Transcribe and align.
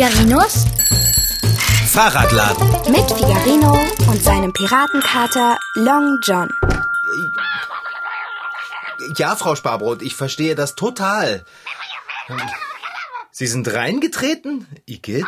Figarinos 0.00 0.64
Fahrradladen. 1.92 2.70
mit 2.90 3.04
Figarino 3.12 3.78
und 4.08 4.24
seinem 4.24 4.50
Piratenkater 4.50 5.58
Long 5.74 6.18
John. 6.22 6.48
Ja, 9.18 9.36
Frau 9.36 9.56
Sparbrot, 9.56 10.00
ich 10.00 10.16
verstehe 10.16 10.54
das 10.54 10.74
total. 10.74 11.44
Sie 13.30 13.46
sind 13.46 13.70
reingetreten? 13.74 14.66
Igitt? 14.86 15.26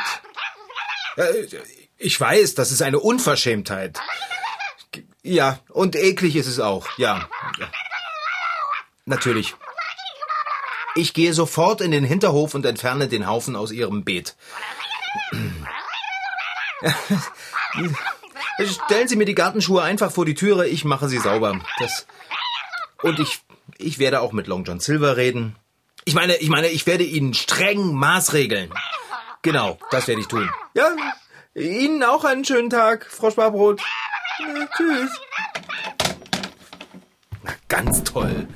Äh, 1.16 1.48
Ich 1.98 2.18
weiß, 2.18 2.54
das 2.54 2.72
ist 2.72 2.80
eine 2.80 2.98
Unverschämtheit. 2.98 4.00
Ja, 5.22 5.58
und 5.68 5.96
eklig 5.96 6.34
ist 6.34 6.46
es 6.46 6.60
auch, 6.60 6.88
ja. 6.96 7.28
Ja. 7.58 7.68
Natürlich. 9.04 9.54
Ich 10.94 11.14
gehe 11.14 11.32
sofort 11.32 11.80
in 11.80 11.90
den 11.90 12.04
Hinterhof 12.04 12.54
und 12.54 12.66
entferne 12.66 13.08
den 13.08 13.26
Haufen 13.26 13.56
aus 13.56 13.72
Ihrem 13.72 14.04
Beet. 14.04 14.36
Stellen 18.64 19.08
Sie 19.08 19.16
mir 19.16 19.24
die 19.24 19.34
Gartenschuhe 19.34 19.82
einfach 19.82 20.12
vor 20.12 20.24
die 20.24 20.34
Türe, 20.34 20.68
ich 20.68 20.84
mache 20.84 21.08
sie 21.08 21.18
sauber. 21.18 21.60
Das 21.78 22.06
und 23.02 23.18
ich 23.18 23.40
ich 23.78 23.98
werde 23.98 24.20
auch 24.20 24.32
mit 24.32 24.46
Long 24.46 24.64
John 24.64 24.80
Silver 24.80 25.16
reden. 25.16 25.56
Ich 26.04 26.14
meine, 26.14 26.36
ich 26.36 26.48
meine, 26.48 26.68
ich 26.68 26.86
werde 26.86 27.04
ihn 27.04 27.34
streng 27.34 27.94
maßregeln. 27.94 28.72
Genau, 29.42 29.78
das 29.90 30.08
werde 30.08 30.20
ich 30.20 30.28
tun. 30.28 30.50
Ja, 30.74 30.94
Ihnen 31.54 32.02
auch 32.02 32.24
einen 32.24 32.44
schönen 32.44 32.70
Tag, 32.70 33.06
Frau 33.10 33.30
Sparbrot. 33.30 33.80
Ja, 34.38 34.68
tschüss. 34.76 35.10
Na, 37.42 37.52
ganz 37.68 38.02
toll. 38.04 38.48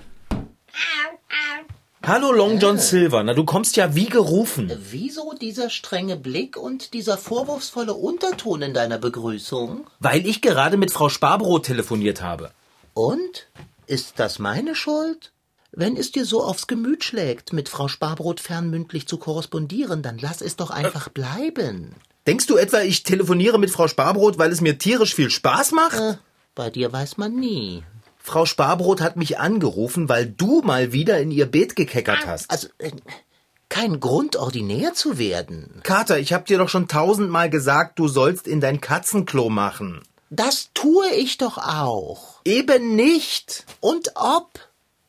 Hallo 2.06 2.30
Long 2.30 2.60
John 2.60 2.78
Silver, 2.78 3.24
na 3.24 3.34
du 3.34 3.44
kommst 3.44 3.74
ja 3.74 3.96
wie 3.96 4.06
gerufen. 4.06 4.70
Wieso 4.92 5.32
dieser 5.32 5.70
strenge 5.70 6.16
Blick 6.16 6.56
und 6.56 6.94
dieser 6.94 7.18
vorwurfsvolle 7.18 7.94
Unterton 7.94 8.62
in 8.62 8.74
deiner 8.74 8.98
Begrüßung? 8.98 9.88
Weil 9.98 10.24
ich 10.24 10.40
gerade 10.40 10.77
mit 10.77 10.92
Frau 10.92 11.08
Sparbrot 11.08 11.66
telefoniert 11.66 12.22
habe. 12.22 12.52
Und? 12.94 13.48
Ist 13.88 14.20
das 14.20 14.38
meine 14.38 14.77
Schuld? 14.77 15.32
Wenn 15.72 15.96
es 15.96 16.12
dir 16.12 16.24
so 16.24 16.44
aufs 16.44 16.68
Gemüt 16.68 17.02
schlägt, 17.02 17.52
mit 17.52 17.68
Frau 17.68 17.88
Sparbrot 17.88 18.38
fernmündlich 18.38 19.08
zu 19.08 19.16
korrespondieren, 19.16 20.02
dann 20.02 20.18
lass 20.18 20.42
es 20.42 20.54
doch 20.54 20.70
einfach 20.70 21.08
bleiben. 21.08 21.96
Denkst 22.28 22.46
du 22.46 22.56
etwa, 22.56 22.82
ich 22.82 23.02
telefoniere 23.02 23.58
mit 23.58 23.70
Frau 23.70 23.88
Sparbrot, 23.88 24.38
weil 24.38 24.52
es 24.52 24.60
mir 24.60 24.78
tierisch 24.78 25.16
viel 25.16 25.30
Spaß 25.30 25.72
macht? 25.72 25.98
Äh, 25.98 26.14
bei 26.54 26.70
dir 26.70 26.92
weiß 26.92 27.16
man 27.16 27.34
nie. 27.34 27.82
Frau 28.27 28.44
Sparbrot 28.44 29.00
hat 29.00 29.16
mich 29.16 29.38
angerufen, 29.38 30.08
weil 30.08 30.27
du 30.27 30.60
mal 30.60 30.92
wieder 30.92 31.20
in 31.20 31.30
ihr 31.30 31.46
Beet 31.46 31.77
gekeckert 31.77 32.27
hast. 32.27 32.50
Also, 32.50 32.66
äh, 32.78 32.91
kein 33.68 34.00
Grund, 34.00 34.34
ordinär 34.34 34.94
zu 34.94 35.16
werden. 35.16 35.80
Kater, 35.84 36.18
ich 36.18 36.33
hab 36.33 36.44
dir 36.44 36.58
doch 36.58 36.68
schon 36.68 36.88
tausendmal 36.88 37.50
gesagt, 37.50 38.00
du 38.00 38.08
sollst 38.08 38.48
in 38.48 38.60
dein 38.60 38.80
Katzenklo 38.80 39.48
machen. 39.48 40.02
Das 40.28 40.70
tue 40.74 41.08
ich 41.10 41.38
doch 41.38 41.56
auch. 41.56 42.41
Eben 42.44 42.96
nicht. 42.96 43.64
Und 43.78 44.10
ob? 44.16 44.58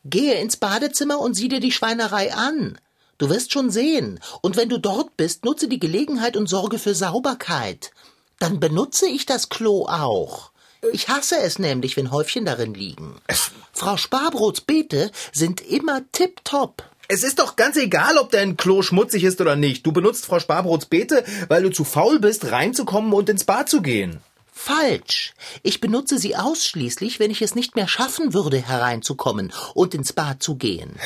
Gehe 0.04 0.40
ins 0.40 0.56
Badezimmer 0.56 1.18
und 1.18 1.34
sieh 1.34 1.48
dir 1.48 1.58
die 1.58 1.72
Schweinerei 1.72 2.32
an. 2.32 2.78
Du 3.18 3.28
wirst 3.28 3.52
schon 3.52 3.72
sehen. 3.72 4.20
Und 4.42 4.56
wenn 4.56 4.68
du 4.68 4.78
dort 4.78 5.16
bist, 5.16 5.44
nutze 5.44 5.66
die 5.66 5.80
Gelegenheit 5.80 6.36
und 6.36 6.48
sorge 6.48 6.78
für 6.78 6.94
Sauberkeit. 6.94 7.90
Dann 8.38 8.60
benutze 8.60 9.08
ich 9.08 9.26
das 9.26 9.48
Klo 9.48 9.86
auch. 9.88 10.52
Ich 10.92 11.08
hasse 11.08 11.38
es 11.38 11.58
nämlich, 11.58 11.96
wenn 11.96 12.10
Häufchen 12.10 12.44
darin 12.44 12.74
liegen. 12.74 13.16
Frau 13.72 13.96
Sparbrots 13.96 14.60
Beete 14.60 15.10
sind 15.32 15.60
immer 15.60 16.02
tipptopp. 16.12 16.84
Es 17.08 17.22
ist 17.22 17.38
doch 17.38 17.56
ganz 17.56 17.76
egal, 17.76 18.18
ob 18.18 18.30
dein 18.30 18.56
Klo 18.56 18.82
schmutzig 18.82 19.24
ist 19.24 19.40
oder 19.40 19.56
nicht. 19.56 19.86
Du 19.86 19.92
benutzt 19.92 20.26
Frau 20.26 20.40
Sparbrots 20.40 20.86
Beete, 20.86 21.24
weil 21.48 21.62
du 21.62 21.70
zu 21.70 21.84
faul 21.84 22.20
bist, 22.20 22.52
reinzukommen 22.52 23.12
und 23.12 23.28
ins 23.30 23.44
Bad 23.44 23.68
zu 23.68 23.80
gehen. 23.80 24.20
Falsch. 24.52 25.34
Ich 25.62 25.80
benutze 25.80 26.18
sie 26.18 26.36
ausschließlich, 26.36 27.20
wenn 27.20 27.30
ich 27.30 27.40
es 27.40 27.54
nicht 27.54 27.76
mehr 27.76 27.88
schaffen 27.88 28.34
würde, 28.34 28.58
hereinzukommen 28.58 29.52
und 29.74 29.94
ins 29.94 30.12
Bad 30.12 30.42
zu 30.42 30.56
gehen. 30.56 30.96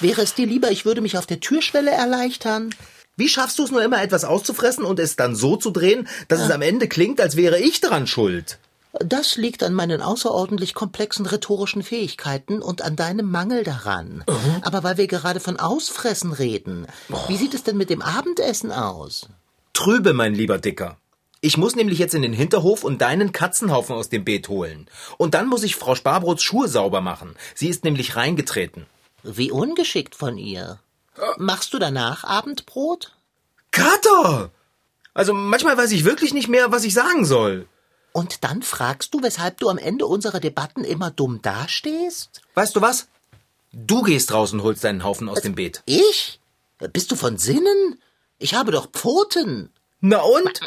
Wäre 0.00 0.22
es 0.22 0.34
dir 0.34 0.46
lieber, 0.46 0.70
ich 0.70 0.84
würde 0.86 1.00
mich 1.00 1.18
auf 1.18 1.26
der 1.26 1.40
Türschwelle 1.40 1.90
erleichtern? 1.90 2.74
Wie 3.16 3.28
schaffst 3.28 3.58
du 3.58 3.64
es 3.64 3.70
nur 3.70 3.82
immer, 3.82 4.02
etwas 4.02 4.24
auszufressen 4.24 4.84
und 4.84 4.98
es 4.98 5.16
dann 5.16 5.36
so 5.36 5.56
zu 5.56 5.70
drehen, 5.72 6.08
dass 6.28 6.40
es 6.40 6.50
am 6.50 6.62
Ende 6.62 6.88
klingt, 6.88 7.20
als 7.20 7.36
wäre 7.36 7.60
ich 7.60 7.80
daran 7.80 8.06
schuld? 8.06 8.58
Das 9.00 9.36
liegt 9.36 9.62
an 9.62 9.74
meinen 9.74 10.02
außerordentlich 10.02 10.74
komplexen 10.74 11.26
rhetorischen 11.26 11.82
Fähigkeiten 11.82 12.62
und 12.62 12.82
an 12.82 12.94
deinem 12.94 13.30
Mangel 13.30 13.64
daran. 13.64 14.24
Aber 14.62 14.84
weil 14.84 14.96
wir 14.96 15.08
gerade 15.08 15.40
von 15.40 15.58
Ausfressen 15.58 16.32
reden, 16.32 16.86
wie 17.28 17.36
sieht 17.36 17.54
es 17.54 17.64
denn 17.64 17.76
mit 17.76 17.90
dem 17.90 18.02
Abendessen 18.02 18.70
aus? 18.70 19.28
Trübe, 19.72 20.12
mein 20.12 20.34
lieber 20.34 20.58
Dicker. 20.58 20.96
Ich 21.40 21.58
muss 21.58 21.76
nämlich 21.76 21.98
jetzt 21.98 22.14
in 22.14 22.22
den 22.22 22.32
Hinterhof 22.32 22.84
und 22.84 23.02
deinen 23.02 23.32
Katzenhaufen 23.32 23.94
aus 23.94 24.08
dem 24.08 24.24
Beet 24.24 24.48
holen. 24.48 24.88
Und 25.18 25.34
dann 25.34 25.48
muss 25.48 25.62
ich 25.62 25.76
Frau 25.76 25.94
Sparbrots 25.94 26.42
Schuhe 26.42 26.68
sauber 26.68 27.00
machen. 27.00 27.34
Sie 27.54 27.68
ist 27.68 27.84
nämlich 27.84 28.16
reingetreten. 28.16 28.86
Wie 29.22 29.50
ungeschickt 29.50 30.14
von 30.14 30.38
ihr. 30.38 30.78
Machst 31.36 31.74
du 31.74 31.78
danach 31.78 32.24
Abendbrot? 32.24 33.12
Kater! 33.72 34.50
Also 35.12 35.34
manchmal 35.34 35.76
weiß 35.76 35.92
ich 35.92 36.04
wirklich 36.04 36.32
nicht 36.32 36.48
mehr, 36.48 36.72
was 36.72 36.84
ich 36.84 36.94
sagen 36.94 37.24
soll. 37.24 37.66
Und 38.16 38.44
dann 38.44 38.62
fragst 38.62 39.12
du, 39.12 39.22
weshalb 39.24 39.58
du 39.58 39.68
am 39.68 39.76
Ende 39.76 40.06
unserer 40.06 40.38
Debatten 40.38 40.84
immer 40.84 41.10
dumm 41.10 41.42
dastehst? 41.42 42.42
Weißt 42.54 42.76
du 42.76 42.80
was? 42.80 43.08
Du 43.72 44.02
gehst 44.02 44.32
raus 44.32 44.52
und 44.52 44.62
holst 44.62 44.84
deinen 44.84 45.02
Haufen 45.02 45.28
aus 45.28 45.40
dem 45.40 45.56
Beet. 45.56 45.82
Ich? 45.84 46.38
Bist 46.92 47.10
du 47.10 47.16
von 47.16 47.38
Sinnen? 47.38 48.00
Ich 48.38 48.54
habe 48.54 48.70
doch 48.70 48.86
Pfoten. 48.86 49.72
Na 50.00 50.20
und? 50.20 50.60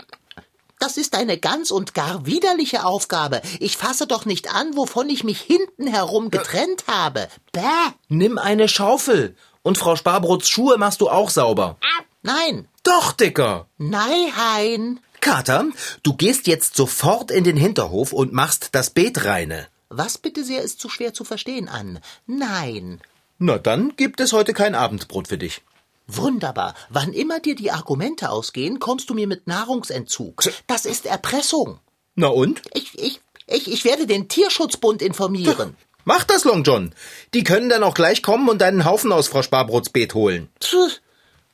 Das 0.77 0.97
ist 0.97 1.15
eine 1.15 1.37
ganz 1.37 1.71
und 1.71 1.93
gar 1.93 2.25
widerliche 2.25 2.83
Aufgabe. 2.83 3.41
Ich 3.61 3.77
fasse 3.77 4.07
doch 4.07 4.25
nicht 4.25 4.53
an, 4.53 4.75
wovon 4.75 5.09
ich 5.09 5.23
mich 5.23 5.39
hinten 5.39 5.87
herum 5.87 6.29
getrennt 6.29 6.83
habe. 6.87 7.29
Bäh. 7.53 7.61
Nimm 8.09 8.37
eine 8.37 8.67
Schaufel. 8.67 9.37
Und 9.63 9.77
Frau 9.77 9.95
Sparbrots 9.95 10.49
Schuhe 10.49 10.77
machst 10.77 10.99
du 10.99 11.09
auch 11.09 11.29
sauber. 11.29 11.77
Nein. 12.23 12.67
Doch, 12.83 13.13
Dicker. 13.13 13.67
Nein, 13.77 14.33
Hein. 14.35 14.99
Kater, 15.27 15.65
du 16.03 16.13
gehst 16.13 16.47
jetzt 16.47 16.77
sofort 16.77 17.31
in 17.31 17.43
den 17.43 17.57
Hinterhof 17.57 18.13
und 18.13 18.31
machst 18.31 18.69
das 18.71 18.91
Beet 18.91 19.25
reine. 19.25 19.67
Was 19.89 20.17
bitte 20.17 20.45
sehr 20.45 20.61
ist 20.61 20.79
zu 20.79 20.87
schwer 20.87 21.13
zu 21.13 21.25
verstehen 21.25 21.67
an? 21.67 21.99
Nein. 22.27 23.01
Na 23.37 23.57
dann 23.57 23.97
gibt 23.97 24.21
es 24.21 24.31
heute 24.31 24.53
kein 24.53 24.73
Abendbrot 24.73 25.27
für 25.27 25.37
dich. 25.37 25.63
Wunderbar. 26.07 26.75
Wann 26.87 27.11
immer 27.11 27.41
dir 27.41 27.55
die 27.55 27.71
Argumente 27.71 28.29
ausgehen, 28.29 28.79
kommst 28.79 29.09
du 29.09 29.15
mir 29.15 29.27
mit 29.27 29.47
Nahrungsentzug. 29.47 30.43
Das 30.65 30.85
ist 30.85 31.05
Erpressung. 31.05 31.79
Na 32.15 32.27
und? 32.27 32.61
Ich, 32.73 32.97
ich, 32.97 33.19
ich, 33.47 33.69
ich 33.69 33.83
werde 33.83 34.07
den 34.07 34.29
Tierschutzbund 34.29 35.01
informieren. 35.01 35.75
Mach 36.05 36.23
das, 36.23 36.45
Long 36.45 36.63
John. 36.63 36.93
Die 37.33 37.43
können 37.43 37.67
dann 37.67 37.83
auch 37.83 37.95
gleich 37.95 38.23
kommen 38.23 38.47
und 38.47 38.61
deinen 38.61 38.85
Haufen 38.85 39.11
aus 39.11 39.27
Frau 39.27 39.43
Sparbrots 39.43 39.89
Beet 39.89 40.13
holen. 40.13 40.47
Puh. 40.61 40.87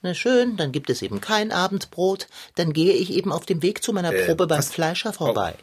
Na 0.05 0.13
schön, 0.13 0.57
dann 0.57 0.73
gibt 0.73 0.89
es 0.89 1.01
eben 1.01 1.21
kein 1.21 1.53
Abendbrot. 1.53 2.27
Dann 2.55 2.73
gehe 2.73 2.91
ich 2.91 3.13
eben 3.13 3.31
auf 3.31 3.45
dem 3.45 3.61
Weg 3.61 3.81
zu 3.81 3.93
meiner 3.93 4.11
Probe 4.11 4.47
beim 4.47 4.59
was? 4.59 4.69
Fleischer 4.69 5.13
vorbei. 5.13 5.55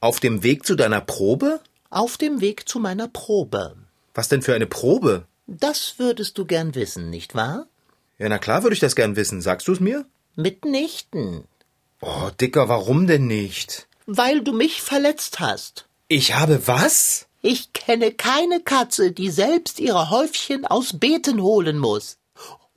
Auf 0.00 0.18
dem 0.18 0.42
Weg 0.42 0.64
zu 0.64 0.76
deiner 0.76 1.02
Probe? 1.02 1.60
Auf 1.90 2.16
dem 2.16 2.40
Weg 2.40 2.66
zu 2.66 2.80
meiner 2.80 3.06
Probe. 3.06 3.76
Was 4.14 4.28
denn 4.28 4.40
für 4.40 4.54
eine 4.54 4.66
Probe? 4.66 5.26
Das 5.46 5.96
würdest 5.98 6.38
du 6.38 6.46
gern 6.46 6.74
wissen, 6.74 7.10
nicht 7.10 7.34
wahr? 7.34 7.66
Ja, 8.18 8.30
na 8.30 8.38
klar 8.38 8.62
würde 8.62 8.72
ich 8.74 8.80
das 8.80 8.96
gern 8.96 9.14
wissen. 9.14 9.42
Sagst 9.42 9.68
du 9.68 9.72
es 9.72 9.80
mir? 9.80 10.06
Mitnichten. 10.36 11.44
Oh, 12.00 12.30
Dicker, 12.40 12.70
warum 12.70 13.06
denn 13.06 13.26
nicht? 13.26 13.88
Weil 14.06 14.40
du 14.40 14.52
mich 14.52 14.80
verletzt 14.80 15.38
hast. 15.38 15.84
Ich 16.08 16.34
habe 16.34 16.66
was? 16.66 17.26
Ich 17.42 17.74
kenne 17.74 18.12
keine 18.12 18.60
Katze, 18.60 19.12
die 19.12 19.30
selbst 19.30 19.80
ihre 19.80 20.08
Häufchen 20.08 20.64
aus 20.64 20.98
Beeten 20.98 21.42
holen 21.42 21.78
muss. 21.78 22.16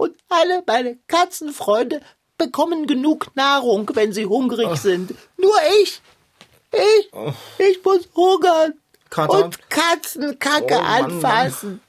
Und 0.04 0.18
alle 0.28 0.64
meine 0.68 0.98
Katzenfreunde 1.08 2.02
bekommen 2.38 2.88
genug 2.88 3.28
Nahrung, 3.36 3.90
wenn 3.94 4.12
sie 4.12 4.26
hungrig 4.26 4.76
sind. 4.76 5.16
Nur 5.38 5.56
ich. 5.82 6.02
Ich, 6.74 7.10
ich 7.58 7.86
muss 7.86 8.10
hungern. 8.14 8.74
Kater? 9.10 9.46
Und 9.46 9.70
Katzenkacke 9.70 10.76
Oh, 10.78 10.82
Mann, 10.82 11.04
anfassen. 11.06 11.82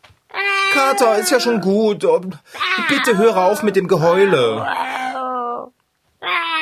Kater, 0.72 1.18
ist 1.18 1.32
ja 1.32 1.40
schon 1.40 1.60
gut. 1.60 2.04
Oh, 2.04 2.20
Bitte 2.88 3.16
höre 3.18 3.36
auf 3.36 3.64
mit 3.64 3.74
dem 3.74 3.88
Geheule. 3.88 4.64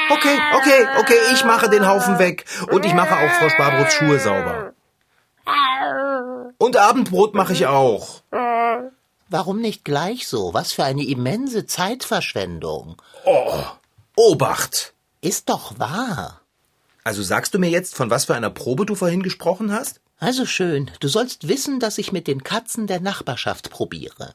Okay, 0.08 0.38
okay, 0.56 0.88
okay, 1.00 1.18
ich 1.34 1.44
mache 1.44 1.68
den 1.68 1.86
Haufen 1.86 2.18
weg. 2.18 2.46
Und 2.70 2.86
ich 2.86 2.94
mache 2.94 3.14
auch 3.14 3.30
Frau 3.30 3.50
Sparbrots 3.50 3.92
Schuhe 3.92 4.18
sauber. 4.18 4.72
Und 6.56 6.78
Abendbrot 6.78 7.34
mache 7.34 7.52
ich 7.52 7.66
auch. 7.66 8.22
Warum 9.32 9.62
nicht 9.62 9.86
gleich 9.86 10.28
so? 10.28 10.52
Was 10.52 10.72
für 10.72 10.84
eine 10.84 11.06
immense 11.06 11.64
Zeitverschwendung. 11.64 13.00
Obacht! 14.14 14.92
Ist 15.22 15.48
doch 15.48 15.78
wahr. 15.78 16.42
Also 17.02 17.22
sagst 17.22 17.54
du 17.54 17.58
mir 17.58 17.70
jetzt, 17.70 17.94
von 17.94 18.10
was 18.10 18.26
für 18.26 18.34
einer 18.34 18.50
Probe 18.50 18.84
du 18.84 18.94
vorhin 18.94 19.22
gesprochen 19.22 19.72
hast? 19.72 20.00
Also 20.18 20.44
schön, 20.44 20.90
du 21.00 21.08
sollst 21.08 21.48
wissen, 21.48 21.80
dass 21.80 21.96
ich 21.96 22.12
mit 22.12 22.26
den 22.26 22.44
Katzen 22.44 22.86
der 22.86 23.00
Nachbarschaft 23.00 23.70
probiere. 23.70 24.34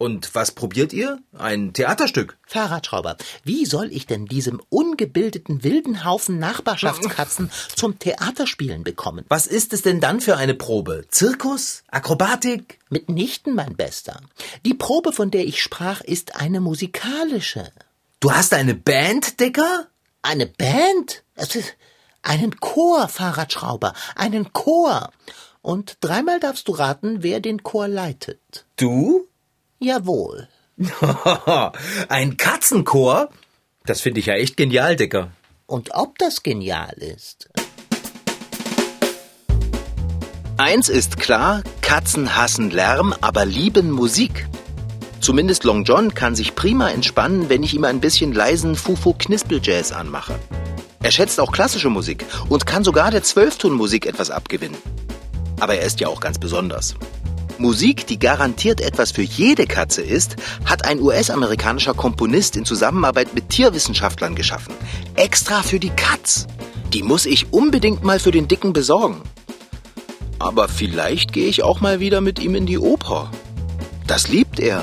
Und 0.00 0.34
was 0.34 0.52
probiert 0.52 0.94
ihr? 0.94 1.18
Ein 1.36 1.74
Theaterstück? 1.74 2.38
Fahrradschrauber, 2.46 3.18
wie 3.44 3.66
soll 3.66 3.92
ich 3.92 4.06
denn 4.06 4.24
diesem 4.24 4.62
ungebildeten 4.70 5.62
wilden 5.62 6.06
Haufen 6.06 6.38
Nachbarschaftskatzen 6.38 7.50
zum 7.76 7.98
Theaterspielen 7.98 8.82
bekommen? 8.82 9.26
Was 9.28 9.46
ist 9.46 9.74
es 9.74 9.82
denn 9.82 10.00
dann 10.00 10.22
für 10.22 10.38
eine 10.38 10.54
Probe? 10.54 11.04
Zirkus? 11.10 11.82
Akrobatik? 11.90 12.78
Mitnichten, 12.88 13.54
mein 13.54 13.76
Bester. 13.76 14.22
Die 14.64 14.72
Probe, 14.72 15.12
von 15.12 15.30
der 15.30 15.44
ich 15.44 15.60
sprach, 15.60 16.00
ist 16.00 16.34
eine 16.34 16.60
musikalische. 16.60 17.70
Du 18.20 18.32
hast 18.32 18.54
eine 18.54 18.74
Band, 18.74 19.38
Dicker? 19.38 19.88
Eine 20.22 20.46
Band? 20.46 21.24
Es 21.34 21.54
ist 21.54 21.74
einen 22.22 22.58
Chor, 22.58 23.06
Fahrradschrauber, 23.08 23.92
einen 24.16 24.54
Chor. 24.54 25.10
Und 25.60 25.98
dreimal 26.00 26.40
darfst 26.40 26.68
du 26.68 26.72
raten, 26.72 27.22
wer 27.22 27.40
den 27.40 27.62
Chor 27.62 27.86
leitet. 27.86 28.64
Du? 28.76 29.26
Jawohl. 29.82 30.46
Ein 32.08 32.36
Katzenchor? 32.36 33.30
Das 33.86 34.02
finde 34.02 34.20
ich 34.20 34.26
ja 34.26 34.34
echt 34.34 34.58
genial, 34.58 34.94
Dicker. 34.94 35.32
Und 35.66 35.94
ob 35.94 36.18
das 36.18 36.42
genial 36.42 36.92
ist? 36.98 37.48
Eins 40.58 40.90
ist 40.90 41.18
klar, 41.18 41.62
Katzen 41.80 42.36
hassen 42.36 42.70
Lärm, 42.70 43.14
aber 43.22 43.46
lieben 43.46 43.90
Musik. 43.90 44.46
Zumindest 45.20 45.64
Long 45.64 45.84
John 45.84 46.12
kann 46.12 46.34
sich 46.34 46.54
prima 46.54 46.90
entspannen, 46.90 47.48
wenn 47.48 47.62
ich 47.62 47.72
ihm 47.72 47.84
ein 47.84 48.00
bisschen 48.00 48.34
leisen 48.34 48.76
Fufu-Knispel-Jazz 48.76 49.92
anmache. 49.92 50.38
Er 51.02 51.10
schätzt 51.10 51.40
auch 51.40 51.52
klassische 51.52 51.88
Musik 51.88 52.26
und 52.50 52.66
kann 52.66 52.84
sogar 52.84 53.10
der 53.10 53.22
Zwölftonmusik 53.22 54.04
etwas 54.04 54.30
abgewinnen. 54.30 54.76
Aber 55.58 55.76
er 55.76 55.86
ist 55.86 56.00
ja 56.00 56.08
auch 56.08 56.20
ganz 56.20 56.38
besonders. 56.38 56.94
Musik, 57.60 58.06
die 58.06 58.18
garantiert 58.18 58.80
etwas 58.80 59.12
für 59.12 59.20
jede 59.22 59.66
Katze 59.66 60.00
ist, 60.00 60.36
hat 60.64 60.86
ein 60.86 60.98
US-amerikanischer 60.98 61.92
Komponist 61.92 62.56
in 62.56 62.64
Zusammenarbeit 62.64 63.34
mit 63.34 63.50
Tierwissenschaftlern 63.50 64.34
geschaffen. 64.34 64.74
Extra 65.14 65.62
für 65.62 65.78
die 65.78 65.90
Katz. 65.90 66.46
Die 66.94 67.02
muss 67.02 67.26
ich 67.26 67.52
unbedingt 67.52 68.02
mal 68.02 68.18
für 68.18 68.30
den 68.30 68.48
Dicken 68.48 68.72
besorgen. 68.72 69.20
Aber 70.38 70.68
vielleicht 70.68 71.34
gehe 71.34 71.48
ich 71.48 71.62
auch 71.62 71.82
mal 71.82 72.00
wieder 72.00 72.22
mit 72.22 72.38
ihm 72.38 72.54
in 72.54 72.64
die 72.64 72.78
Oper. 72.78 73.30
Das 74.06 74.28
liebt 74.28 74.58
er. 74.58 74.82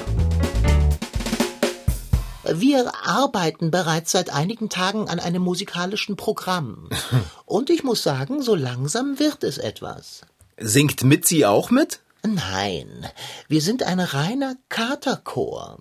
Wir 2.45 2.93
arbeiten 3.03 3.71
bereits 3.71 4.11
seit 4.11 4.29
einigen 4.29 4.69
Tagen 4.69 5.09
an 5.09 5.19
einem 5.19 5.41
musikalischen 5.41 6.15
Programm. 6.15 6.89
Und 7.45 7.71
ich 7.71 7.83
muss 7.83 8.03
sagen, 8.03 8.43
so 8.43 8.53
langsam 8.53 9.17
wird 9.17 9.43
es 9.43 9.57
etwas. 9.57 10.21
Singt 10.59 11.03
Mitzi 11.03 11.43
auch 11.43 11.71
mit? 11.71 12.01
Nein, 12.23 13.07
wir 13.47 13.61
sind 13.61 13.83
ein 13.83 13.99
reiner 13.99 14.55
Katerchor. 14.69 15.79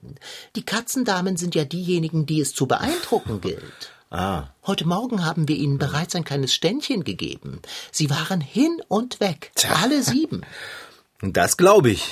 Die 0.54 0.64
Katzendamen 0.64 1.36
sind 1.36 1.54
ja 1.54 1.64
diejenigen, 1.64 2.26
die 2.26 2.40
es 2.40 2.54
zu 2.54 2.66
beeindrucken 2.66 3.40
gilt. 3.40 3.62
Ah. 4.08 4.50
Heute 4.64 4.86
Morgen 4.86 5.24
haben 5.24 5.48
wir 5.48 5.56
ihnen 5.56 5.78
bereits 5.78 6.14
ein 6.14 6.24
kleines 6.24 6.54
Ständchen 6.54 7.02
gegeben. 7.02 7.60
Sie 7.90 8.08
waren 8.08 8.40
hin 8.40 8.80
und 8.86 9.18
weg. 9.18 9.50
Alle 9.82 10.02
sieben. 10.02 10.42
Das 11.20 11.56
glaube 11.56 11.90
ich. 11.90 12.04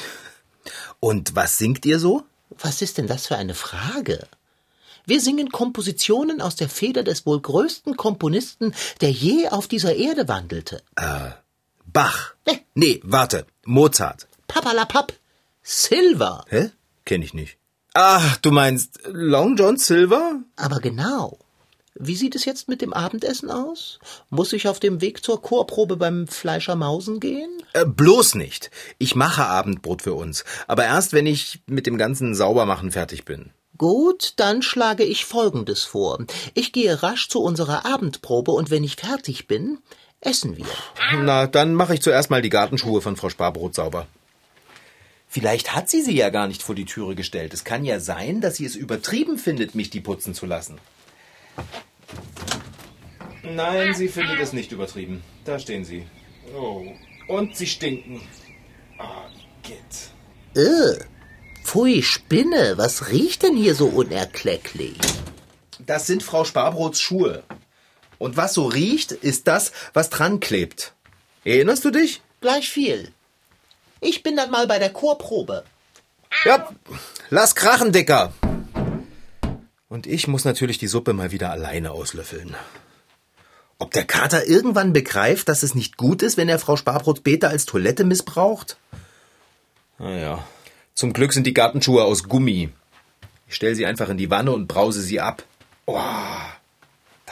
Und 0.98 1.36
was 1.36 1.56
singt 1.56 1.86
ihr 1.86 2.00
so? 2.00 2.24
Was 2.58 2.82
ist 2.82 2.98
denn 2.98 3.06
das 3.06 3.28
für 3.28 3.36
eine 3.36 3.54
Frage? 3.54 4.26
Wir 5.06 5.20
singen 5.20 5.50
Kompositionen 5.50 6.40
aus 6.40 6.56
der 6.56 6.68
Feder 6.68 7.02
des 7.02 7.26
wohl 7.26 7.40
größten 7.40 7.96
Komponisten, 7.96 8.74
der 9.00 9.12
je 9.12 9.48
auf 9.48 9.68
dieser 9.68 9.94
Erde 9.94 10.26
wandelte. 10.28 10.82
Bach. 11.94 12.34
Nee. 12.44 12.60
Nee, 12.74 13.00
warte. 13.04 13.46
Mozart. 13.64 14.26
Papalapap. 14.48 15.12
Silver. 15.62 16.44
Hä? 16.48 16.70
Kenn 17.04 17.22
ich 17.22 17.34
nicht. 17.34 17.56
Ach, 17.94 18.36
du 18.38 18.50
meinst 18.50 18.98
Long 19.06 19.54
John 19.56 19.76
Silver? 19.76 20.40
Aber 20.56 20.80
genau. 20.80 21.38
Wie 21.94 22.16
sieht 22.16 22.34
es 22.34 22.44
jetzt 22.46 22.66
mit 22.66 22.82
dem 22.82 22.92
Abendessen 22.92 23.48
aus? 23.48 24.00
Muss 24.28 24.52
ich 24.52 24.66
auf 24.66 24.80
dem 24.80 25.00
Weg 25.00 25.22
zur 25.24 25.40
Chorprobe 25.40 25.96
beim 25.96 26.26
Fleischer 26.26 26.74
Mausen 26.74 27.20
gehen? 27.20 27.62
Äh, 27.74 27.86
bloß 27.86 28.34
nicht. 28.34 28.72
Ich 28.98 29.14
mache 29.14 29.46
Abendbrot 29.46 30.02
für 30.02 30.14
uns. 30.14 30.44
Aber 30.66 30.84
erst, 30.84 31.12
wenn 31.12 31.26
ich 31.26 31.60
mit 31.66 31.86
dem 31.86 31.96
ganzen 31.96 32.34
Saubermachen 32.34 32.90
fertig 32.90 33.24
bin. 33.24 33.52
Gut, 33.78 34.32
dann 34.36 34.62
schlage 34.62 35.04
ich 35.04 35.24
Folgendes 35.24 35.84
vor. 35.84 36.18
Ich 36.54 36.72
gehe 36.72 37.04
rasch 37.04 37.28
zu 37.28 37.40
unserer 37.40 37.86
Abendprobe 37.86 38.50
und 38.50 38.70
wenn 38.70 38.82
ich 38.82 38.96
fertig 38.96 39.46
bin, 39.46 39.78
essen 40.24 40.56
wir. 40.56 40.66
Na, 41.22 41.46
dann 41.46 41.74
mache 41.74 41.94
ich 41.94 42.02
zuerst 42.02 42.30
mal 42.30 42.42
die 42.42 42.50
Gartenschuhe 42.50 43.00
von 43.00 43.16
Frau 43.16 43.28
Sparbrot 43.28 43.74
sauber. 43.74 44.06
Vielleicht 45.28 45.74
hat 45.74 45.90
sie 45.90 46.00
sie 46.00 46.14
ja 46.14 46.30
gar 46.30 46.46
nicht 46.46 46.62
vor 46.62 46.74
die 46.74 46.84
Türe 46.84 47.14
gestellt. 47.14 47.52
Es 47.54 47.64
kann 47.64 47.84
ja 47.84 47.98
sein, 47.98 48.40
dass 48.40 48.56
sie 48.56 48.64
es 48.64 48.76
übertrieben 48.76 49.36
findet, 49.36 49.74
mich 49.74 49.90
die 49.90 50.00
putzen 50.00 50.32
zu 50.32 50.46
lassen. 50.46 50.78
Nein, 53.42 53.94
sie 53.94 54.08
findet 54.08 54.40
es 54.40 54.52
nicht 54.52 54.72
übertrieben. 54.72 55.22
Da 55.44 55.58
stehen 55.58 55.84
sie. 55.84 56.06
Oh. 56.56 56.84
Und 57.28 57.56
sie 57.56 57.66
stinken. 57.66 58.20
Ah, 58.98 59.28
geht. 59.62 60.62
Äh, 60.64 61.04
pfui, 61.64 62.02
Spinne, 62.02 62.74
was 62.76 63.10
riecht 63.10 63.42
denn 63.42 63.56
hier 63.56 63.74
so 63.74 63.86
unerklecklich? 63.86 64.98
Das 65.84 66.06
sind 66.06 66.22
Frau 66.22 66.44
Sparbrots 66.44 67.00
Schuhe. 67.00 67.42
Und 68.24 68.38
was 68.38 68.54
so 68.54 68.64
riecht, 68.64 69.12
ist 69.12 69.48
das, 69.48 69.70
was 69.92 70.08
dran 70.08 70.40
klebt. 70.40 70.94
Erinnerst 71.44 71.84
du 71.84 71.90
dich? 71.90 72.22
Gleich 72.40 72.70
viel. 72.70 73.12
Ich 74.00 74.22
bin 74.22 74.34
dann 74.34 74.50
mal 74.50 74.66
bei 74.66 74.78
der 74.78 74.88
Chorprobe. 74.88 75.62
Ja, 76.46 76.70
lass 77.28 77.54
krachen, 77.54 77.92
Dicker. 77.92 78.32
Und 79.90 80.06
ich 80.06 80.26
muss 80.26 80.46
natürlich 80.46 80.78
die 80.78 80.86
Suppe 80.86 81.12
mal 81.12 81.32
wieder 81.32 81.50
alleine 81.50 81.90
auslöffeln. 81.90 82.56
Ob 83.78 83.90
der 83.90 84.06
Kater 84.06 84.46
irgendwann 84.46 84.94
begreift, 84.94 85.50
dass 85.50 85.62
es 85.62 85.74
nicht 85.74 85.98
gut 85.98 86.22
ist, 86.22 86.38
wenn 86.38 86.48
er 86.48 86.58
Frau 86.58 86.76
Sparbrot 86.76 87.24
Beta 87.24 87.48
als 87.48 87.66
Toilette 87.66 88.04
missbraucht? 88.04 88.78
Naja, 89.98 90.42
zum 90.94 91.12
Glück 91.12 91.34
sind 91.34 91.46
die 91.46 91.52
Gartenschuhe 91.52 92.04
aus 92.04 92.22
Gummi. 92.22 92.70
Ich 93.48 93.56
stelle 93.56 93.74
sie 93.74 93.84
einfach 93.84 94.08
in 94.08 94.16
die 94.16 94.30
Wanne 94.30 94.52
und 94.52 94.66
brause 94.66 95.02
sie 95.02 95.20
ab. 95.20 95.42
Oh, 95.84 96.00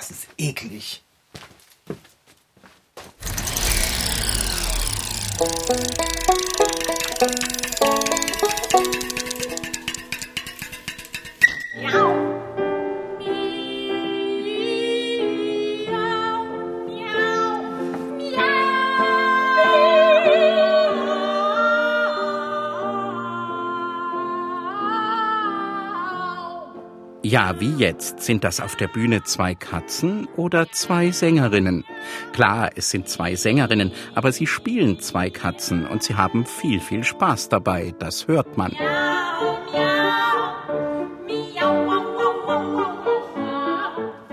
das 0.03 0.11
ist 0.11 0.29
eklig. 0.37 1.03
Ja, 27.33 27.59
wie 27.61 27.75
jetzt? 27.77 28.21
Sind 28.21 28.45
das 28.45 28.61
auf 28.61 28.77
der 28.77 28.89
Bühne 28.89 29.23
zwei 29.23 29.55
Katzen 29.55 30.29
oder 30.37 30.71
zwei 30.71 31.13
Sängerinnen? 31.13 31.83
Klar, 32.35 32.73
es 32.77 32.91
sind 32.91 33.09
zwei 33.09 33.37
Sängerinnen, 33.37 33.91
aber 34.15 34.33
sie 34.33 34.47
spielen 34.47 35.01
zwei 35.01 35.31
Katzen 35.31 35.87
und 35.87 36.03
sie 36.03 36.15
haben 36.15 36.45
viel, 36.45 36.79
viel 36.79 37.05
Spaß 37.05 37.49
dabei, 37.49 37.95
das 37.99 38.29
hört 38.29 38.59
man. 38.59 38.77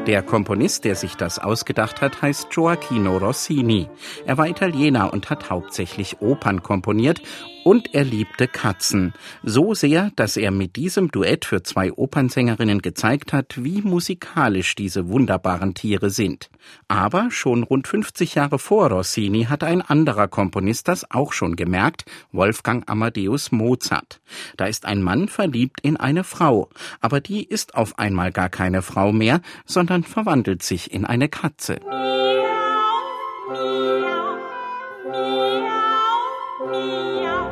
Der 0.06 0.22
Komponist, 0.22 0.84
der 0.84 0.96
sich 0.96 1.16
das 1.16 1.40
ausgedacht 1.40 2.02
hat, 2.02 2.22
heißt 2.22 2.50
Gioacchino 2.50 3.18
Rossini. 3.18 3.88
Er 4.26 4.38
war 4.38 4.50
Italiener 4.50 5.14
und 5.14 5.30
hat 5.30 5.50
hauptsächlich 5.50 6.20
Opern 6.20 6.64
komponiert 6.64 7.22
und 7.64 7.94
er 7.94 8.04
liebte 8.04 8.48
Katzen. 8.48 9.14
So 9.44 9.74
sehr, 9.74 10.12
dass 10.16 10.38
er 10.38 10.52
mit 10.52 10.76
diesem 10.76 11.12
Duett 11.12 11.46
für 11.46 11.64
zwei 11.64 11.92
Opernsängerinnen 11.92 12.82
gezeigt 12.82 13.34
hat, 13.34 13.64
wie 13.64 13.82
musikalisch 13.82 14.76
diese 14.76 15.10
wunderbaren 15.10 15.74
Tiere 15.74 16.10
sind. 16.10 16.50
Aber 16.88 17.32
schon 17.32 17.64
rund 17.64 17.88
50 17.88 18.36
Jahre 18.36 18.60
vor 18.60 18.90
Rossini 18.90 19.46
hat 19.46 19.64
ein 19.64 19.82
anderer 19.82 20.28
Komponist 20.28 20.88
das 20.88 21.10
auch 21.10 21.34
schon 21.34 21.56
gemerkt, 21.56 22.06
Wolfgang 22.32 22.90
Amadeus 22.90 23.52
Mozart. 23.52 24.22
Da 24.58 24.66
ist 24.66 24.86
ein 24.86 25.02
Mann 25.02 25.28
verliebt 25.28 25.80
in 25.82 25.98
eine 25.98 26.24
Frau, 26.24 26.70
aber 27.02 27.22
die 27.22 27.44
ist 27.44 27.76
auf 27.76 28.00
einmal 28.00 28.32
gar 28.32 28.50
keine 28.50 28.82
Frau 28.82 29.12
mehr, 29.12 29.42
sondern 29.66 30.04
verwandelt 30.04 30.64
sich 30.64 30.92
in 30.94 31.06
eine 31.06 31.30
Katze. 31.30 31.80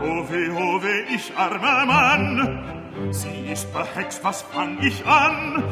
Oh 0.10 0.24
weh, 0.30 0.50
oh 0.52 0.82
weh, 0.82 1.16
ich 1.16 1.34
armer 1.36 1.86
Mann, 1.86 2.64
sie 3.12 3.52
ist 3.52 3.68
verhext, 3.72 4.24
was 4.24 4.42
fang 4.42 4.78
ich 4.82 5.06
an? 5.06 5.64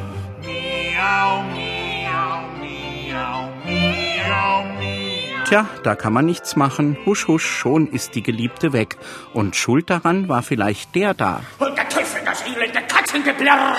Miau, 0.43 1.43
miau, 1.55 2.37
miau, 2.59 3.49
miau, 3.63 4.63
miau. 4.75 5.45
Tja, 5.45 5.67
da 5.83 5.95
kann 5.95 6.11
man 6.11 6.25
nichts 6.25 6.55
machen. 6.55 6.97
Husch, 7.05 7.27
husch, 7.27 7.45
schon 7.45 7.87
ist 7.87 8.15
die 8.15 8.23
Geliebte 8.23 8.73
weg. 8.73 8.97
Und 9.33 9.55
schuld 9.55 9.89
daran 9.89 10.27
war 10.27 10.41
vielleicht 10.41 10.95
der 10.95 11.13
da. 11.13 11.41
Und 11.59 11.77
der 11.77 11.87
Teufel 11.87 12.21
das 12.25 12.41
elende 12.45 12.81
Katzengeblirr! 12.87 13.75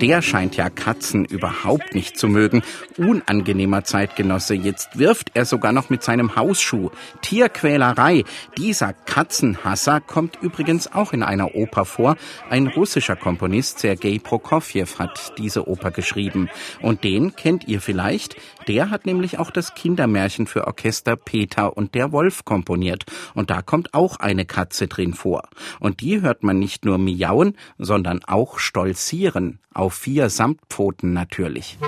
Der 0.00 0.20
scheint 0.20 0.56
ja 0.56 0.68
Katzen 0.68 1.24
überhaupt 1.24 1.94
nicht 1.94 2.18
zu 2.18 2.28
mögen. 2.28 2.62
Unangenehmer 2.98 3.84
Zeitgenosse. 3.84 4.52
Jetzt 4.52 4.98
wirft 4.98 5.30
er 5.32 5.46
sogar 5.46 5.72
noch 5.72 5.88
mit 5.88 6.02
seinem 6.02 6.36
Hausschuh. 6.36 6.90
Tierquälerei. 7.22 8.24
Dieser 8.58 8.92
Katzenhasser 8.92 10.02
kommt 10.02 10.36
übrigens 10.42 10.92
auch 10.92 11.14
in 11.14 11.22
einer 11.22 11.54
Oper 11.54 11.86
vor. 11.86 12.16
Ein 12.50 12.66
russischer 12.66 13.16
Komponist, 13.16 13.78
Sergei 13.78 14.20
Prokofjew, 14.22 14.98
hat 14.98 15.32
diese 15.38 15.66
Oper 15.66 15.90
geschrieben. 15.90 16.50
Und 16.82 17.02
den 17.02 17.34
kennt 17.34 17.66
ihr 17.66 17.80
vielleicht. 17.80 18.36
Der 18.66 18.90
hat 18.90 19.06
nämlich 19.06 19.38
auch 19.38 19.50
das 19.50 19.74
Kindermärchen 19.74 20.46
für 20.46 20.66
Orchester 20.66 21.16
Peter 21.16 21.76
und 21.76 21.94
der 21.94 22.10
Wolf 22.10 22.44
komponiert. 22.44 23.04
Und 23.34 23.50
da 23.50 23.62
kommt 23.62 23.94
auch 23.94 24.16
eine 24.16 24.44
Katze 24.44 24.88
drin 24.88 25.14
vor. 25.14 25.48
Und 25.78 26.00
die 26.00 26.20
hört 26.20 26.42
man 26.42 26.58
nicht 26.58 26.84
nur 26.84 26.98
miauen, 26.98 27.56
sondern 27.78 28.24
auch 28.24 28.58
stolzieren. 28.58 29.60
Auf 29.72 29.94
vier 29.94 30.30
Samtpfoten 30.30 31.12
natürlich. 31.12 31.78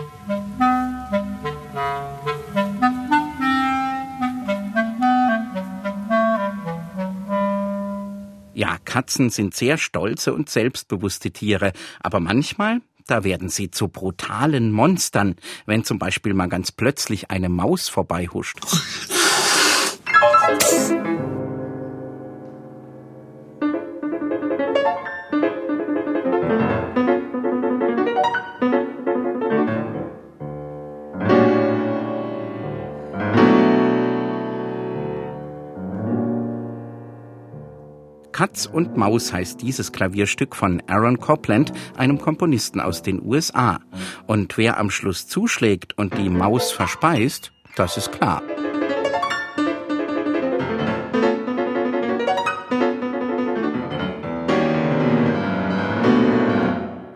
Ja, 8.55 8.77
Katzen 8.85 9.31
sind 9.31 9.55
sehr 9.55 9.79
stolze 9.79 10.35
und 10.35 10.51
selbstbewusste 10.51 11.31
Tiere, 11.31 11.73
aber 12.01 12.19
manchmal, 12.19 12.81
da 13.09 13.25
werden 13.25 13.49
sie 13.49 13.71
zu 13.71 13.89
brutalen 13.89 14.71
Monstern, 14.71 15.37
wenn 15.67 15.85
zum 15.85 15.99
Beispiel 15.99 16.35
mal 16.35 16.49
ganz 16.49 16.73
plötzlich 16.73 17.31
eine 17.31 17.49
Maus 17.49 17.89
vorbeihuscht. 17.89 18.59
Katz 38.39 38.67
und 38.67 38.97
Maus 38.97 39.33
heißt 39.33 39.63
dieses 39.63 39.91
Klavierstück 39.91 40.55
von 40.55 40.81
Aaron 40.87 41.19
Copland, 41.19 41.73
einem 41.97 42.21
Komponisten 42.21 42.81
aus 42.81 43.03
den 43.03 43.21
USA. 43.21 43.81
Und 44.29 44.57
wer 44.57 44.79
am 44.79 44.91
Schluss 44.91 45.27
zuschlägt 45.27 45.99
und 45.99 46.17
die 46.17 46.29
Maus 46.29 46.71
verspeist, 46.71 47.51
das 47.75 47.97
ist 47.97 48.13
klar. 48.13 48.41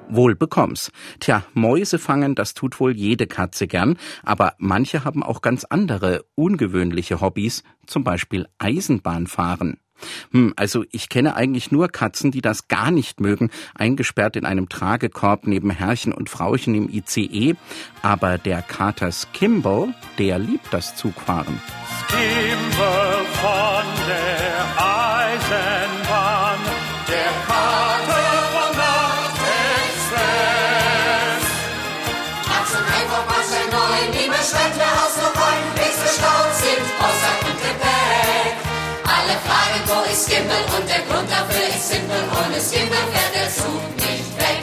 Wohl 0.09 0.35
bekomm's. 0.35 0.91
Tja, 1.21 1.45
Mäuse 1.55 2.00
fangen, 2.00 2.35
das 2.35 2.55
tut 2.55 2.81
wohl 2.81 2.97
jede 2.97 3.29
Katze 3.29 3.69
gern, 3.69 3.97
aber 4.25 4.55
manche 4.59 5.05
haben 5.05 5.23
auch 5.23 5.41
ganz 5.41 5.62
andere, 5.62 6.25
ungewöhnliche 6.35 7.21
Hobbys, 7.21 7.62
zum 7.87 8.02
Beispiel 8.02 8.49
Eisenbahnfahren. 8.59 9.79
Hm, 10.32 10.52
also 10.56 10.85
ich 10.90 11.09
kenne 11.09 11.37
eigentlich 11.37 11.71
nur 11.71 11.88
Katzen, 11.88 12.30
die 12.30 12.40
das 12.40 12.68
gar 12.68 12.90
nicht 12.90 13.21
mögen, 13.21 13.50
eingesperrt 13.75 14.37
in 14.37 14.44
einem 14.44 14.68
Tragekorb 14.68 15.47
neben 15.47 15.71
Herrchen 15.71 16.12
und 16.12 16.30
Frauchen 16.30 16.75
im 16.75 16.88
ICE. 16.88 17.54
Aber 18.02 18.38
der 18.38 18.62
Kater 18.62 19.12
Skimble, 19.12 19.94
der 20.18 20.38
liebt 20.38 20.73
das 20.73 20.97
Zugfahren. 20.97 21.61
Skimble 22.09 23.22
ist 40.12 40.26
Skimbel 40.28 40.57
und 40.78 40.88
der 40.88 41.00
Grund 41.09 41.31
dafür 41.31 41.69
ist 41.69 41.90
simpel, 41.90 42.16
ohne 42.33 42.61
Skimbel 42.61 42.99
fährt 43.12 43.35
der 43.35 43.50
Zug 43.50 43.97
nicht 43.97 44.38
weg. 44.38 44.62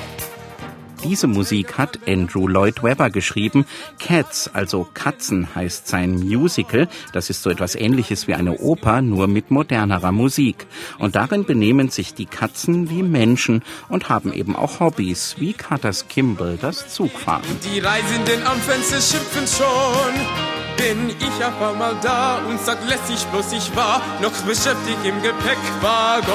Diese 1.04 1.28
Musik 1.28 1.78
hat 1.78 1.98
Andrew 2.08 2.48
Lloyd 2.48 2.84
Webber 2.84 3.10
geschrieben. 3.10 3.66
Cats, 4.00 4.50
also 4.54 4.88
Katzen, 4.94 5.48
heißt 5.56 5.88
sein 5.88 6.20
Musical. 6.20 6.88
Das 7.14 7.30
ist 7.32 7.42
so 7.42 7.50
etwas 7.50 7.74
ähnliches 7.76 8.28
wie 8.28 8.36
eine 8.36 8.60
Oper, 8.60 9.02
nur 9.02 9.28
mit 9.28 9.50
modernerer 9.50 10.12
Musik. 10.12 10.68
Und 11.00 11.16
darin 11.16 11.46
benehmen 11.46 11.90
sich 11.90 12.14
die 12.14 12.26
Katzen 12.28 12.90
wie 12.90 13.02
Menschen 13.02 13.64
und 13.88 14.10
haben 14.10 14.34
eben 14.34 14.56
auch 14.56 14.82
Hobbys, 14.82 15.36
wie 15.40 15.54
Kater 15.54 15.94
Skimble 15.94 16.60
das 16.62 16.90
Zugfahren. 16.90 17.44
Die 17.64 17.80
Reisenden 17.80 18.46
am 18.46 18.60
Fenster 18.60 19.02
schimpfen 19.02 19.48
schon. 19.48 20.49
Bin 20.80 21.10
ich 21.10 21.44
auf 21.44 21.62
einmal 21.62 21.94
da 22.02 22.38
und 22.48 22.58
sag 22.62 22.78
lässig 22.88 23.26
bloß 23.26 23.52
ich 23.52 23.76
war 23.76 24.02
noch 24.22 24.32
beschäftigt 24.44 25.04
im 25.04 25.22
Gepäckwagon. 25.22 26.34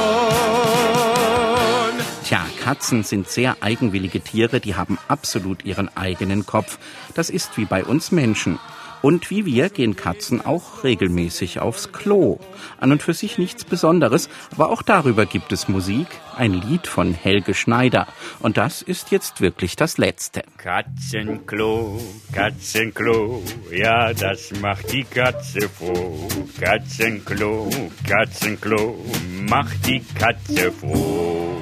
Tja, 2.24 2.44
Katzen 2.62 3.04
sind 3.04 3.26
sehr 3.28 3.56
eigenwillige 3.62 4.20
Tiere, 4.20 4.60
die 4.60 4.74
haben 4.74 4.98
absolut 5.08 5.64
ihren 5.64 5.88
eigenen 5.96 6.44
Kopf. 6.44 6.78
Das 7.14 7.30
ist 7.30 7.56
wie 7.56 7.64
bei 7.64 7.84
uns 7.84 8.12
Menschen. 8.12 8.58
Und 9.00 9.30
wie 9.30 9.46
wir 9.46 9.70
gehen 9.70 9.96
Katzen 9.96 10.44
auch 10.44 10.84
regelmäßig 10.84 11.60
aufs 11.60 11.92
Klo. 11.92 12.38
An 12.80 12.92
und 12.92 13.02
für 13.02 13.14
sich 13.14 13.38
nichts 13.38 13.64
Besonderes, 13.64 14.28
aber 14.52 14.68
auch 14.68 14.82
darüber 14.82 15.24
gibt 15.24 15.52
es 15.52 15.68
Musik, 15.68 16.06
ein 16.36 16.52
Lied 16.52 16.86
von 16.86 17.14
Helge 17.14 17.54
Schneider. 17.54 18.06
Und 18.40 18.56
das 18.56 18.82
ist 18.82 19.10
jetzt 19.10 19.40
wirklich 19.40 19.76
das 19.76 19.98
letzte. 19.98 20.42
Katzenklo, 20.58 22.00
Katzenklo, 22.32 23.42
ja, 23.70 24.12
das 24.12 24.52
macht 24.60 24.92
die 24.92 25.04
Katze 25.04 25.68
froh. 25.68 26.28
Katzenklo, 26.60 27.70
Katzenklo, 28.08 29.04
macht 29.48 29.86
die 29.86 30.02
Katze 30.18 30.72
froh. 30.72 31.60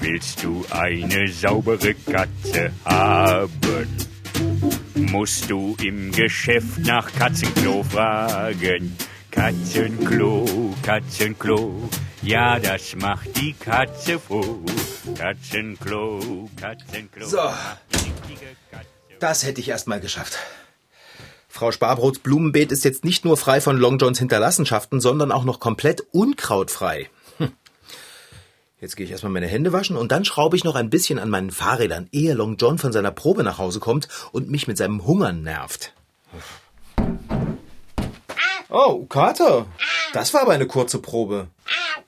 Willst 0.00 0.44
du 0.44 0.64
eine 0.70 1.28
saubere 1.28 1.94
Katze 1.94 2.70
haben? 2.84 4.08
Musst 4.94 5.50
du 5.50 5.76
im 5.82 6.12
Geschäft 6.12 6.78
nach 6.78 7.10
Katzenklo 7.12 7.82
fragen. 7.82 8.96
Katzenklo, 9.30 10.74
Katzenklo, 10.82 11.88
ja, 12.22 12.58
das 12.58 12.96
macht 12.96 13.36
die 13.36 13.52
Katze 13.52 14.18
froh. 14.18 14.60
Katzenklo, 15.16 16.48
Katzenklo. 16.56 17.26
So. 17.26 17.38
Das 19.20 19.44
hätte 19.44 19.60
ich 19.60 19.68
erst 19.68 19.86
mal 19.86 20.00
geschafft. 20.00 20.38
Frau 21.48 21.72
Sparbrots 21.72 22.18
Blumenbeet 22.18 22.72
ist 22.72 22.84
jetzt 22.84 23.04
nicht 23.04 23.24
nur 23.24 23.36
frei 23.36 23.60
von 23.60 23.78
Long 23.78 23.98
Johns 23.98 24.18
Hinterlassenschaften, 24.18 25.00
sondern 25.00 25.32
auch 25.32 25.44
noch 25.44 25.60
komplett 25.60 26.06
unkrautfrei. 26.12 27.08
Hm. 27.38 27.52
Jetzt 28.80 28.96
gehe 28.96 29.04
ich 29.04 29.12
erstmal 29.12 29.32
meine 29.32 29.46
Hände 29.46 29.72
waschen 29.72 29.96
und 29.96 30.12
dann 30.12 30.24
schraube 30.24 30.56
ich 30.56 30.64
noch 30.64 30.74
ein 30.74 30.90
bisschen 30.90 31.18
an 31.18 31.30
meinen 31.30 31.50
Fahrrädern, 31.50 32.08
ehe 32.12 32.34
Long 32.34 32.56
John 32.56 32.78
von 32.78 32.92
seiner 32.92 33.10
Probe 33.10 33.42
nach 33.42 33.58
Hause 33.58 33.80
kommt 33.80 34.08
und 34.32 34.50
mich 34.50 34.68
mit 34.68 34.78
seinem 34.78 35.04
Hungern 35.04 35.42
nervt. 35.42 35.92
Oh, 38.70 39.06
Kater, 39.06 39.66
das 40.12 40.34
war 40.34 40.42
aber 40.42 40.52
eine 40.52 40.66
kurze 40.66 40.98
Probe. 40.98 41.48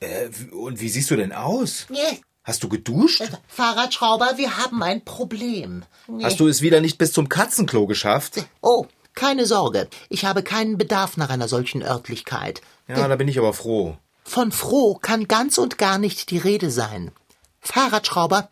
Äh, 0.01 0.29
und 0.53 0.81
wie 0.81 0.89
siehst 0.89 1.11
du 1.11 1.17
denn 1.17 1.33
aus? 1.33 1.87
Nee. 1.89 2.21
Hast 2.43 2.63
du 2.63 2.69
geduscht? 2.69 3.23
Fahrradschrauber, 3.49 4.33
wir 4.37 4.57
haben 4.57 4.83
ein 4.83 5.05
Problem. 5.05 5.85
Nee. 6.07 6.25
Hast 6.25 6.41
du 6.41 6.49
es 6.49 6.63
wieder 6.63 6.81
nicht 6.81 6.99
bis 6.99 7.13
zum 7.13 7.29
Katzenklo 7.29 7.87
geschafft? 7.87 8.45
Oh, 8.61 8.87
keine 9.15 9.47
Sorge. 9.47 9.89
Ich 10.09 10.25
habe 10.25 10.43
keinen 10.43 10.79
Bedarf 10.79 11.17
nach 11.17 11.31
einer 11.31 11.49
solchen 11.49 11.83
Örtlichkeit. 11.83 12.63
Ja, 12.89 13.07
da 13.07 13.17
bin 13.17 13.29
ich 13.29 13.39
aber 13.39 13.53
froh. 13.53 13.97
Von 14.25 14.53
froh 14.53 14.95
kann 14.95 15.29
ganz 15.29 15.59
und 15.59 15.79
gar 15.79 15.99
nicht 15.99 16.31
die 16.31 16.39
Rede 16.39 16.71
sein. 16.71 17.13
Fahrradschrauber, 17.61 18.49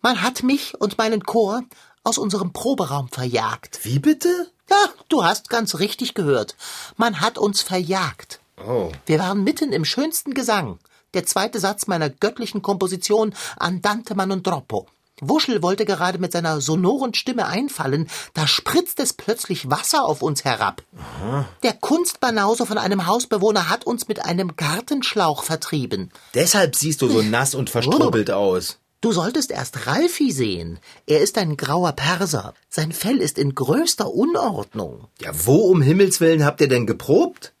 man 0.00 0.22
hat 0.22 0.42
mich 0.42 0.74
und 0.80 0.98
meinen 0.98 1.22
Chor 1.24 1.62
aus 2.04 2.18
unserem 2.18 2.52
Proberaum 2.52 3.08
verjagt. 3.08 3.80
Wie 3.82 3.98
bitte? 3.98 4.51
Ja, 4.72 4.88
du 5.10 5.22
hast 5.22 5.50
ganz 5.50 5.80
richtig 5.80 6.14
gehört. 6.14 6.56
Man 6.96 7.20
hat 7.20 7.36
uns 7.36 7.60
verjagt. 7.60 8.40
Oh. 8.66 8.90
Wir 9.04 9.18
waren 9.18 9.44
mitten 9.44 9.70
im 9.70 9.84
schönsten 9.84 10.32
Gesang. 10.32 10.78
Der 11.12 11.26
zweite 11.26 11.60
Satz 11.60 11.88
meiner 11.88 12.08
göttlichen 12.08 12.62
Komposition 12.62 13.34
Andante 13.58 14.14
und. 14.14 14.86
Wuschel 15.20 15.62
wollte 15.62 15.84
gerade 15.84 16.18
mit 16.18 16.32
seiner 16.32 16.62
sonoren 16.62 17.12
Stimme 17.12 17.46
einfallen, 17.46 18.08
da 18.32 18.46
spritzt 18.46 18.98
es 18.98 19.12
plötzlich 19.12 19.70
Wasser 19.70 20.06
auf 20.06 20.22
uns 20.22 20.42
herab. 20.44 20.82
Aha. 20.96 21.44
Der 21.62 21.74
Kunstbanause 21.74 22.64
von 22.64 22.78
einem 22.78 23.06
Hausbewohner 23.06 23.68
hat 23.68 23.84
uns 23.84 24.08
mit 24.08 24.24
einem 24.24 24.56
Gartenschlauch 24.56 25.44
vertrieben. 25.44 26.10
Deshalb 26.32 26.76
siehst 26.76 27.02
du 27.02 27.08
so 27.08 27.20
nass 27.20 27.54
und 27.54 27.68
verstrubbelt 27.68 28.30
aus. 28.30 28.78
Du 29.02 29.10
solltest 29.10 29.50
erst 29.50 29.88
Ralfi 29.88 30.30
sehen. 30.30 30.78
Er 31.06 31.20
ist 31.20 31.36
ein 31.36 31.56
grauer 31.56 31.90
Perser. 31.90 32.54
Sein 32.68 32.92
Fell 32.92 33.18
ist 33.18 33.36
in 33.36 33.52
größter 33.52 34.08
Unordnung. 34.08 35.08
Ja, 35.20 35.32
wo 35.44 35.56
um 35.56 35.82
Himmels 35.82 36.20
Willen 36.20 36.44
habt 36.44 36.60
ihr 36.60 36.68
denn 36.68 36.86
geprobt? 36.86 37.52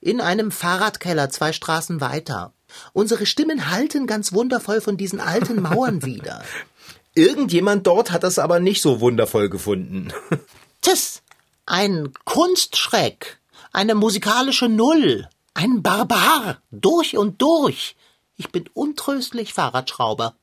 In 0.00 0.20
einem 0.20 0.52
Fahrradkeller 0.52 1.28
zwei 1.30 1.52
Straßen 1.52 2.00
weiter. 2.00 2.52
Unsere 2.92 3.26
Stimmen 3.26 3.68
halten 3.72 4.06
ganz 4.06 4.32
wundervoll 4.32 4.80
von 4.80 4.96
diesen 4.96 5.18
alten 5.18 5.60
Mauern 5.60 6.04
wieder. 6.04 6.44
Irgendjemand 7.16 7.88
dort 7.88 8.12
hat 8.12 8.22
das 8.22 8.38
aber 8.38 8.60
nicht 8.60 8.82
so 8.82 9.00
wundervoll 9.00 9.48
gefunden. 9.48 10.12
Tschüss! 10.82 11.22
Ein 11.68 12.12
Kunstschreck, 12.24 13.38
eine 13.72 13.96
musikalische 13.96 14.68
Null, 14.68 15.28
ein 15.52 15.82
Barbar, 15.82 16.58
durch 16.70 17.16
und 17.16 17.42
durch. 17.42 17.96
Ich 18.36 18.50
bin 18.50 18.68
untröstlich 18.74 19.54
Fahrradschrauber. 19.54 20.34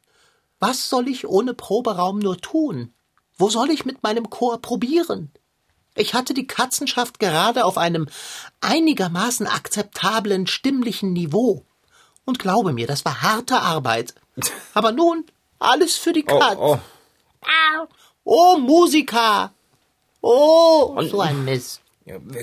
Was 0.59 0.89
soll 0.89 1.07
ich 1.07 1.27
ohne 1.27 1.53
Proberaum 1.53 2.19
nur 2.19 2.37
tun? 2.37 2.93
Wo 3.37 3.49
soll 3.49 3.69
ich 3.71 3.85
mit 3.85 4.03
meinem 4.03 4.29
Chor 4.29 4.61
probieren? 4.61 5.31
Ich 5.95 6.13
hatte 6.13 6.33
die 6.33 6.47
Katzenschaft 6.47 7.19
gerade 7.19 7.65
auf 7.65 7.77
einem 7.77 8.07
einigermaßen 8.61 9.45
akzeptablen 9.45 10.47
stimmlichen 10.47 11.13
Niveau. 11.13 11.65
Und 12.25 12.39
glaube 12.39 12.73
mir, 12.73 12.87
das 12.87 13.05
war 13.05 13.21
harte 13.21 13.59
Arbeit. 13.61 14.15
Aber 14.73 14.91
nun, 14.91 15.25
alles 15.59 15.95
für 15.95 16.13
die 16.13 16.25
Oh, 16.27 16.39
Katz. 16.39 16.57
oh. 16.59 16.79
Oh, 18.23 18.57
Musiker! 18.57 19.53
Oh, 20.21 20.99
so 21.01 21.19
ein 21.19 21.43
Mist. 21.43 21.81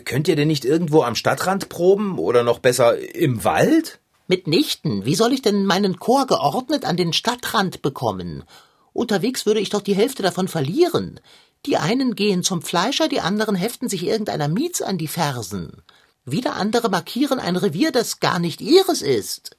Könnt 0.05 0.29
ihr 0.29 0.37
denn 0.37 0.49
nicht 0.49 0.65
irgendwo 0.67 1.03
am 1.03 1.15
Stadtrand 1.15 1.71
proben 1.71 2.19
oder 2.19 2.43
noch 2.43 2.59
besser 2.59 2.99
im 3.15 3.43
Wald? 3.45 3.99
Mitnichten. 4.31 5.05
Wie 5.05 5.17
soll 5.17 5.35
ich 5.35 5.43
denn 5.43 5.67
meinen 5.67 5.99
Chor 5.99 6.27
geordnet 6.27 6.87
an 6.87 6.97
den 6.97 7.13
Stadtrand 7.13 7.83
bekommen? 7.83 8.45
Unterwegs 8.93 9.45
würde 9.45 9.61
ich 9.61 9.71
doch 9.71 9.83
die 9.83 9.95
Hälfte 9.95 10.23
davon 10.23 10.49
verlieren. 10.49 11.21
Die 11.67 11.77
einen 11.77 12.15
gehen 12.15 12.43
zum 12.43 12.63
Fleischer, 12.63 13.09
die 13.09 13.21
anderen 13.21 13.57
heften 13.57 13.89
sich 13.89 14.07
irgendeiner 14.07 14.49
Miets 14.49 14.83
an 14.83 14.99
die 14.99 15.09
Fersen. 15.09 15.83
Wieder 16.25 16.55
andere 16.55 16.89
markieren 16.89 17.41
ein 17.41 17.57
Revier, 17.57 17.93
das 17.93 18.21
gar 18.21 18.39
nicht 18.39 18.61
ihres 18.61 19.03
ist. 19.03 19.57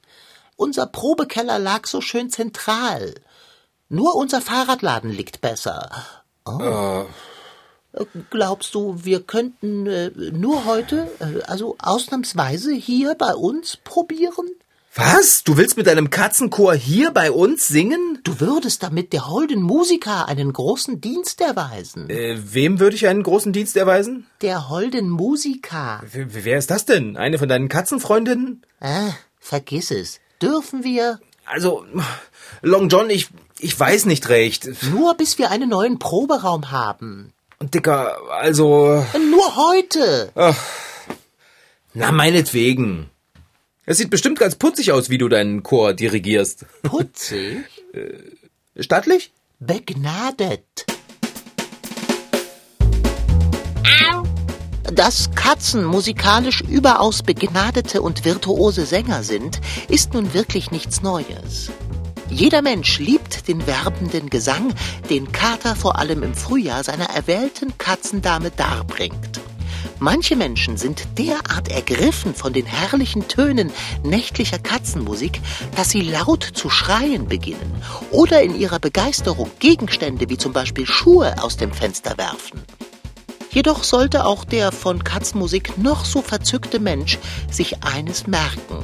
Unser 0.56 0.86
Probekeller 0.86 1.58
lag 1.58 1.86
so 1.86 2.00
schön 2.00 2.30
zentral. 2.30 3.14
Nur 3.90 4.14
unser 4.16 4.40
Fahrradladen 4.40 5.10
liegt 5.10 5.42
besser. 5.42 5.90
Oh. 6.46 7.04
Glaubst 8.30 8.74
du, 8.74 9.04
wir 9.04 9.22
könnten 9.22 9.86
äh, 9.86 10.10
nur 10.32 10.64
heute, 10.64 11.10
äh, 11.20 11.42
also 11.42 11.76
ausnahmsweise 11.78 12.72
hier 12.72 13.14
bei 13.14 13.34
uns 13.34 13.76
probieren? 13.76 14.48
Was? 14.94 15.42
Du 15.42 15.56
willst 15.56 15.78
mit 15.78 15.86
deinem 15.86 16.10
Katzenchor 16.10 16.74
hier 16.74 17.12
bei 17.12 17.30
uns 17.30 17.66
singen? 17.66 18.18
Du 18.24 18.40
würdest 18.40 18.82
damit 18.82 19.14
der 19.14 19.26
holden 19.28 19.62
Musiker 19.62 20.28
einen 20.28 20.52
großen 20.52 21.00
Dienst 21.00 21.40
erweisen. 21.40 22.10
Äh, 22.10 22.36
wem 22.38 22.78
würde 22.78 22.96
ich 22.96 23.06
einen 23.06 23.22
großen 23.22 23.54
Dienst 23.54 23.74
erweisen? 23.78 24.26
Der 24.42 24.68
holden 24.68 25.08
Musiker. 25.08 26.02
W 26.10 26.26
wer 26.28 26.58
ist 26.58 26.70
das 26.70 26.84
denn? 26.84 27.16
Eine 27.16 27.38
von 27.38 27.48
deinen 27.48 27.70
Katzenfreundinnen? 27.70 28.66
Äh, 28.80 29.08
vergiss 29.38 29.90
es. 29.90 30.20
Dürfen 30.42 30.84
wir 30.84 31.20
Also, 31.46 31.86
Long 32.60 32.90
John, 32.90 33.08
ich, 33.08 33.28
ich 33.60 33.78
weiß 33.78 34.04
nicht 34.04 34.28
recht. 34.28 34.68
nur 34.92 35.14
bis 35.16 35.38
wir 35.38 35.50
einen 35.50 35.70
neuen 35.70 35.98
Proberaum 36.00 36.70
haben. 36.70 37.32
Und 37.58 37.72
Dicker, 37.72 38.18
also, 38.30 39.06
Nur 39.30 39.56
heute. 39.56 40.32
na 41.94 42.12
meinetwegen. 42.12 43.08
Es 43.84 43.98
sieht 43.98 44.10
bestimmt 44.10 44.38
ganz 44.38 44.54
putzig 44.54 44.92
aus, 44.92 45.10
wie 45.10 45.18
du 45.18 45.28
deinen 45.28 45.64
Chor 45.64 45.92
dirigierst. 45.92 46.66
Putzig. 46.82 47.64
Stattlich? 48.78 49.32
Begnadet. 49.58 50.86
Dass 54.84 55.30
Katzen 55.34 55.84
musikalisch 55.84 56.60
überaus 56.60 57.22
begnadete 57.22 58.02
und 58.02 58.24
virtuose 58.24 58.86
Sänger 58.86 59.24
sind, 59.24 59.60
ist 59.88 60.14
nun 60.14 60.32
wirklich 60.32 60.70
nichts 60.70 61.02
Neues. 61.02 61.70
Jeder 62.30 62.62
Mensch 62.62 62.98
liebt 63.00 63.48
den 63.48 63.66
werbenden 63.66 64.30
Gesang, 64.30 64.72
den 65.10 65.32
Kater 65.32 65.74
vor 65.74 65.98
allem 65.98 66.22
im 66.22 66.34
Frühjahr 66.34 66.84
seiner 66.84 67.10
erwählten 67.10 67.76
Katzendame 67.78 68.50
darbringt. 68.50 69.40
Manche 70.02 70.34
Menschen 70.34 70.76
sind 70.76 71.16
derart 71.16 71.68
ergriffen 71.68 72.34
von 72.34 72.52
den 72.52 72.66
herrlichen 72.66 73.28
Tönen 73.28 73.70
nächtlicher 74.02 74.58
Katzenmusik, 74.58 75.40
dass 75.76 75.90
sie 75.90 76.00
laut 76.00 76.42
zu 76.42 76.70
schreien 76.70 77.28
beginnen 77.28 77.72
oder 78.10 78.42
in 78.42 78.58
ihrer 78.58 78.80
Begeisterung 78.80 79.48
Gegenstände 79.60 80.28
wie 80.28 80.36
zum 80.36 80.52
Beispiel 80.52 80.86
Schuhe 80.88 81.40
aus 81.40 81.56
dem 81.56 81.72
Fenster 81.72 82.18
werfen. 82.18 82.62
Jedoch 83.52 83.84
sollte 83.84 84.26
auch 84.26 84.44
der 84.44 84.72
von 84.72 85.04
Katzenmusik 85.04 85.78
noch 85.78 86.04
so 86.04 86.20
verzückte 86.20 86.80
Mensch 86.80 87.20
sich 87.48 87.84
eines 87.84 88.26
merken. 88.26 88.82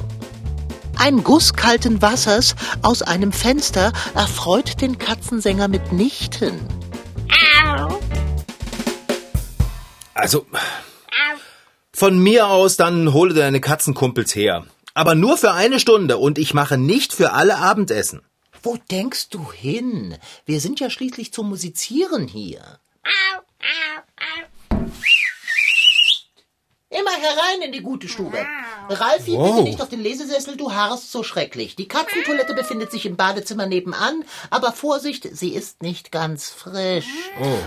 Ein 0.95 1.25
Guss 1.25 1.53
kalten 1.53 2.01
Wassers 2.01 2.55
aus 2.81 3.01
einem 3.01 3.33
Fenster 3.33 3.91
erfreut 4.15 4.79
den 4.79 4.97
Katzensänger 4.97 5.67
mitnichten. 5.67 6.61
Also, 10.13 10.45
von 11.99 12.17
mir 12.17 12.47
aus, 12.47 12.77
dann 12.77 13.11
hole 13.11 13.33
deine 13.33 13.59
Katzenkumpels 13.59 14.33
her. 14.33 14.65
Aber 14.93 15.15
nur 15.15 15.35
für 15.37 15.51
eine 15.51 15.81
Stunde 15.81 16.17
und 16.17 16.37
ich 16.37 16.53
mache 16.53 16.77
nicht 16.77 17.11
für 17.11 17.33
alle 17.33 17.57
Abendessen. 17.57 18.21
Wo 18.63 18.77
denkst 18.89 19.27
du 19.29 19.51
hin? 19.51 20.17
Wir 20.45 20.61
sind 20.61 20.79
ja 20.79 20.89
schließlich 20.89 21.33
zum 21.33 21.49
Musizieren 21.49 22.29
hier. 22.29 22.61
Immer 26.89 27.11
herein 27.11 27.61
in 27.65 27.71
die 27.73 27.81
gute 27.81 28.07
Stube. 28.07 28.45
Ralfi, 28.89 29.33
Wow. 29.33 29.51
bitte 29.51 29.63
nicht 29.63 29.81
auf 29.81 29.89
den 29.89 30.01
Lesesessel, 30.01 30.55
du 30.57 30.71
harrst 30.73 31.11
so 31.11 31.21
schrecklich. 31.21 31.75
Die 31.75 31.87
Katzentoilette 31.87 32.53
befindet 32.55 32.91
sich 32.91 33.05
im 33.05 33.15
Badezimmer 33.17 33.67
nebenan, 33.67 34.23
aber 34.49 34.71
Vorsicht, 34.71 35.27
sie 35.33 35.49
ist 35.53 35.83
nicht 35.83 36.11
ganz 36.11 36.49
frisch. 36.49 37.05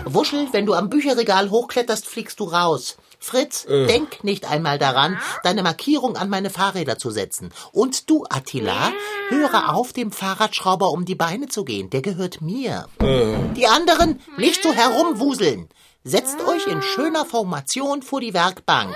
Wuschel, 0.05 0.47
wenn 0.51 0.65
du 0.65 0.73
am 0.73 0.89
Bücherregal 0.89 1.51
hochkletterst, 1.51 2.05
fliegst 2.05 2.39
du 2.41 2.45
raus. 2.45 2.97
Fritz, 3.23 3.65
denk 3.65 4.23
nicht 4.23 4.49
einmal 4.49 4.77
daran, 4.77 5.17
deine 5.43 5.63
Markierung 5.63 6.17
an 6.17 6.29
meine 6.29 6.49
Fahrräder 6.49 6.97
zu 6.97 7.09
setzen. 7.09 7.53
Und 7.71 8.09
du, 8.09 8.25
Attila, 8.29 8.91
höre 9.29 9.73
auf, 9.73 9.93
dem 9.93 10.11
Fahrradschrauber 10.11 10.91
um 10.91 11.05
die 11.05 11.15
Beine 11.15 11.47
zu 11.47 11.63
gehen. 11.63 11.89
Der 11.89 12.01
gehört 12.01 12.41
mir. 12.41 12.87
Die 13.01 13.67
anderen 13.67 14.19
nicht 14.37 14.61
so 14.61 14.73
herumwuseln. 14.73 15.69
Setzt 16.03 16.41
euch 16.45 16.67
in 16.67 16.81
schöner 16.81 17.25
Formation 17.25 18.01
vor 18.01 18.19
die 18.19 18.33
Werkbank. 18.33 18.93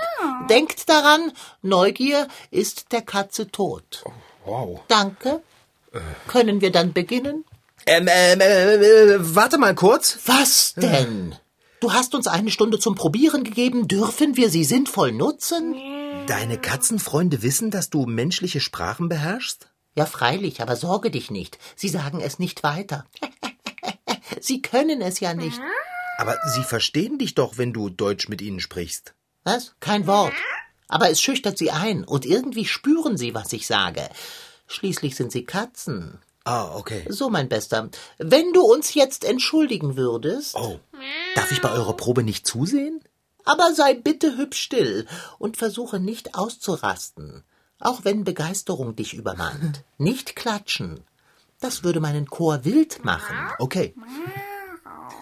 Denkt 0.50 0.90
daran, 0.90 1.32
Neugier 1.62 2.28
ist 2.50 2.92
der 2.92 3.00
Katze 3.00 3.50
tot. 3.50 4.04
Wow. 4.44 4.80
Danke. 4.88 5.40
Können 6.26 6.60
wir 6.60 6.70
dann 6.70 6.92
beginnen? 6.92 7.44
Ähm, 7.86 8.06
ähm, 8.10 8.40
äh, 8.40 8.74
äh, 8.74 9.16
warte 9.20 9.56
mal 9.56 9.74
kurz. 9.74 10.18
Was 10.26 10.74
denn? 10.74 11.34
Du 11.80 11.92
hast 11.92 12.14
uns 12.16 12.26
eine 12.26 12.50
Stunde 12.50 12.80
zum 12.80 12.96
Probieren 12.96 13.44
gegeben. 13.44 13.86
Dürfen 13.86 14.36
wir 14.36 14.50
sie 14.50 14.64
sinnvoll 14.64 15.12
nutzen? 15.12 15.76
Deine 16.26 16.58
Katzenfreunde 16.58 17.42
wissen, 17.42 17.70
dass 17.70 17.88
du 17.88 18.04
menschliche 18.04 18.60
Sprachen 18.60 19.08
beherrschst? 19.08 19.68
Ja, 19.94 20.04
freilich, 20.04 20.60
aber 20.60 20.74
sorge 20.74 21.10
dich 21.10 21.30
nicht. 21.30 21.58
Sie 21.76 21.88
sagen 21.88 22.20
es 22.20 22.40
nicht 22.40 22.64
weiter. 22.64 23.04
sie 24.40 24.60
können 24.60 25.00
es 25.00 25.20
ja 25.20 25.34
nicht. 25.34 25.60
Aber 26.18 26.36
sie 26.46 26.64
verstehen 26.64 27.18
dich 27.18 27.36
doch, 27.36 27.58
wenn 27.58 27.72
du 27.72 27.90
Deutsch 27.90 28.28
mit 28.28 28.42
ihnen 28.42 28.58
sprichst. 28.58 29.14
Was? 29.44 29.76
Kein 29.78 30.08
Wort. 30.08 30.34
Aber 30.88 31.10
es 31.10 31.20
schüchtert 31.20 31.58
sie 31.58 31.70
ein 31.70 32.02
und 32.02 32.26
irgendwie 32.26 32.64
spüren 32.64 33.16
sie, 33.16 33.34
was 33.34 33.52
ich 33.52 33.68
sage. 33.68 34.08
Schließlich 34.66 35.14
sind 35.14 35.30
sie 35.30 35.44
Katzen. 35.44 36.18
Ah, 36.44 36.74
okay. 36.74 37.04
So, 37.08 37.28
mein 37.28 37.48
Bester, 37.48 37.90
wenn 38.16 38.52
du 38.52 38.62
uns 38.62 38.94
jetzt 38.94 39.24
entschuldigen 39.24 39.96
würdest. 39.96 40.56
Oh. 40.56 40.80
Darf 41.34 41.52
ich 41.52 41.60
bei 41.60 41.70
eurer 41.70 41.96
Probe 41.96 42.22
nicht 42.22 42.46
zusehen? 42.46 43.00
Aber 43.44 43.72
sei 43.72 43.94
bitte 43.94 44.36
hübsch 44.36 44.60
still 44.60 45.06
und 45.38 45.56
versuche 45.56 46.00
nicht 46.00 46.34
auszurasten, 46.34 47.44
auch 47.80 48.04
wenn 48.04 48.24
Begeisterung 48.24 48.94
dich 48.96 49.14
übermannt. 49.14 49.84
Nicht 49.98 50.36
klatschen. 50.36 51.00
Das 51.60 51.82
würde 51.82 52.00
meinen 52.00 52.26
Chor 52.26 52.64
wild 52.64 53.04
machen. 53.04 53.36
Okay. 53.58 53.94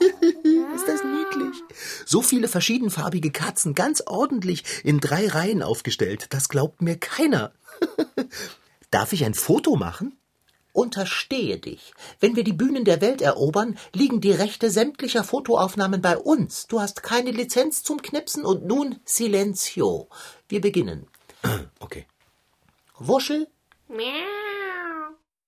Ist 0.74 0.88
das 0.88 1.02
niedlich? 1.04 1.62
So 2.04 2.20
viele 2.20 2.48
verschiedenfarbige 2.48 3.30
Katzen 3.30 3.74
ganz 3.74 4.02
ordentlich 4.06 4.64
in 4.84 5.00
drei 5.00 5.28
Reihen 5.28 5.62
aufgestellt, 5.62 6.26
das 6.30 6.48
glaubt 6.48 6.82
mir 6.82 6.98
keiner. 6.98 7.52
Darf 8.90 9.12
ich 9.12 9.24
ein 9.24 9.34
Foto 9.34 9.76
machen? 9.76 10.18
Unterstehe 10.76 11.56
dich. 11.56 11.94
Wenn 12.20 12.36
wir 12.36 12.44
die 12.44 12.52
Bühnen 12.52 12.84
der 12.84 13.00
Welt 13.00 13.22
erobern, 13.22 13.78
liegen 13.94 14.20
die 14.20 14.32
Rechte 14.32 14.70
sämtlicher 14.70 15.24
Fotoaufnahmen 15.24 16.02
bei 16.02 16.18
uns. 16.18 16.66
Du 16.66 16.82
hast 16.82 17.02
keine 17.02 17.30
Lizenz 17.30 17.82
zum 17.82 18.02
Knipsen 18.02 18.44
und 18.44 18.66
nun 18.66 19.00
Silenzio. 19.06 20.08
Wir 20.48 20.60
beginnen. 20.60 21.06
Okay. 21.80 22.06
Wuschel. 22.98 23.48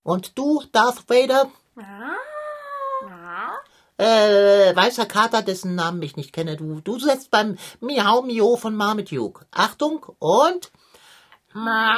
Und 0.03 0.39
du, 0.39 0.63
Darth 0.73 1.05
Vader. 1.11 1.51
Äh, 3.99 4.75
weißer 4.75 5.05
Kater, 5.05 5.43
dessen 5.43 5.75
Namen 5.75 6.01
ich 6.01 6.17
nicht 6.17 6.33
kenne. 6.33 6.57
Du, 6.57 6.81
du 6.81 6.99
setzt 6.99 7.31
beim 7.31 7.59
Miau 7.81 8.23
Mio 8.23 8.57
von 8.57 8.75
Marmaduke. 8.75 9.45
Achtung 9.51 10.07
und... 10.19 10.71
Na, 11.53 11.97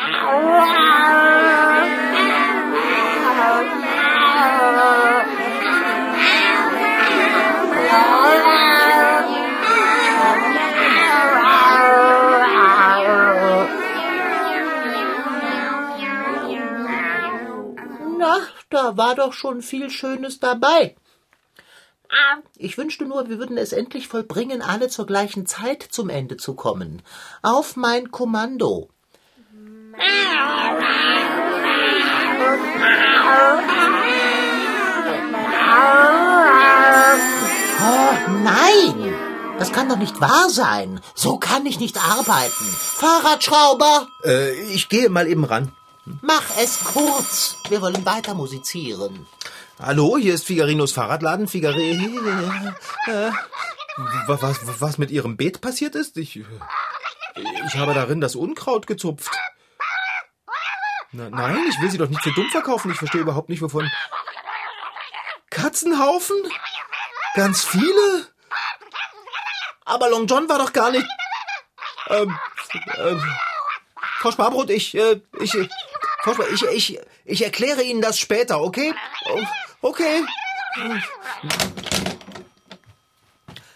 da 18.70 18.96
war 18.96 19.14
doch 19.14 19.32
schon 19.32 19.62
viel 19.62 19.90
Schönes 19.90 20.40
dabei. 20.40 20.96
Ich 22.56 22.76
wünschte 22.76 23.04
nur, 23.04 23.28
wir 23.28 23.38
würden 23.38 23.56
es 23.56 23.72
endlich 23.72 24.08
vollbringen, 24.08 24.62
alle 24.62 24.88
zur 24.88 25.06
gleichen 25.06 25.46
Zeit 25.46 25.82
zum 25.82 26.08
Ende 26.08 26.36
zu 26.36 26.54
kommen. 26.54 27.02
Auf 27.42 27.76
mein 27.76 28.10
Kommando. 28.10 28.88
Oh, 37.82 38.12
nein! 38.42 39.14
Das 39.58 39.72
kann 39.72 39.88
doch 39.88 39.96
nicht 39.96 40.20
wahr 40.20 40.48
sein. 40.50 41.00
So 41.14 41.38
kann 41.38 41.66
ich 41.66 41.78
nicht 41.80 41.98
arbeiten. 41.98 42.64
Fahrradschrauber, 42.64 44.06
Äh, 44.24 44.52
ich 44.72 44.88
gehe 44.88 45.08
mal 45.10 45.26
eben 45.28 45.44
ran. 45.44 45.72
mach 46.22 46.42
es 46.58 46.80
kurz. 46.82 47.56
Wir 47.68 47.80
wollen 47.82 48.04
weiter 48.06 48.34
musizieren. 48.34 49.26
Hallo, 49.78 50.16
hier 50.18 50.34
ist 50.34 50.46
Figarinos 50.46 50.92
Fahrradladen. 50.92 51.46
Figari... 51.48 51.92
Äh, 53.06 53.30
was, 54.26 54.42
was, 54.42 54.58
was 54.80 54.98
mit 54.98 55.10
Ihrem 55.10 55.36
Beet 55.36 55.60
passiert 55.60 55.94
ist? 55.94 56.16
Ich, 56.16 56.36
ich 56.36 57.74
habe 57.76 57.92
darin 57.94 58.20
das 58.20 58.34
Unkraut 58.34 58.86
gezupft. 58.86 59.30
Na, 61.12 61.28
nein, 61.30 61.64
ich 61.68 61.80
will 61.80 61.90
sie 61.90 61.98
doch 61.98 62.08
nicht 62.08 62.22
für 62.22 62.32
dumm 62.32 62.48
verkaufen. 62.50 62.90
Ich 62.90 62.98
verstehe 62.98 63.20
überhaupt 63.20 63.48
nicht, 63.48 63.62
wovon... 63.62 63.90
Katzenhaufen? 65.50 66.36
Ganz 67.34 67.64
viele? 67.64 68.26
Aber 69.84 70.08
Long 70.10 70.26
John 70.26 70.48
war 70.48 70.58
doch 70.58 70.72
gar 70.72 70.90
nicht... 70.92 71.06
Ähm, 72.08 72.38
ähm, 72.98 73.22
Frau 74.18 74.30
Sparbrot, 74.32 74.70
ich, 74.70 74.94
äh, 74.96 75.20
ich, 75.40 75.52
Frau 76.22 76.34
Spar, 76.34 76.48
ich, 76.50 76.62
ich, 76.64 77.00
ich 77.24 77.42
erkläre 77.44 77.82
Ihnen 77.82 78.00
das 78.02 78.18
später, 78.18 78.60
okay? 78.60 78.94
O- 79.32 79.42
Okay. 79.82 80.24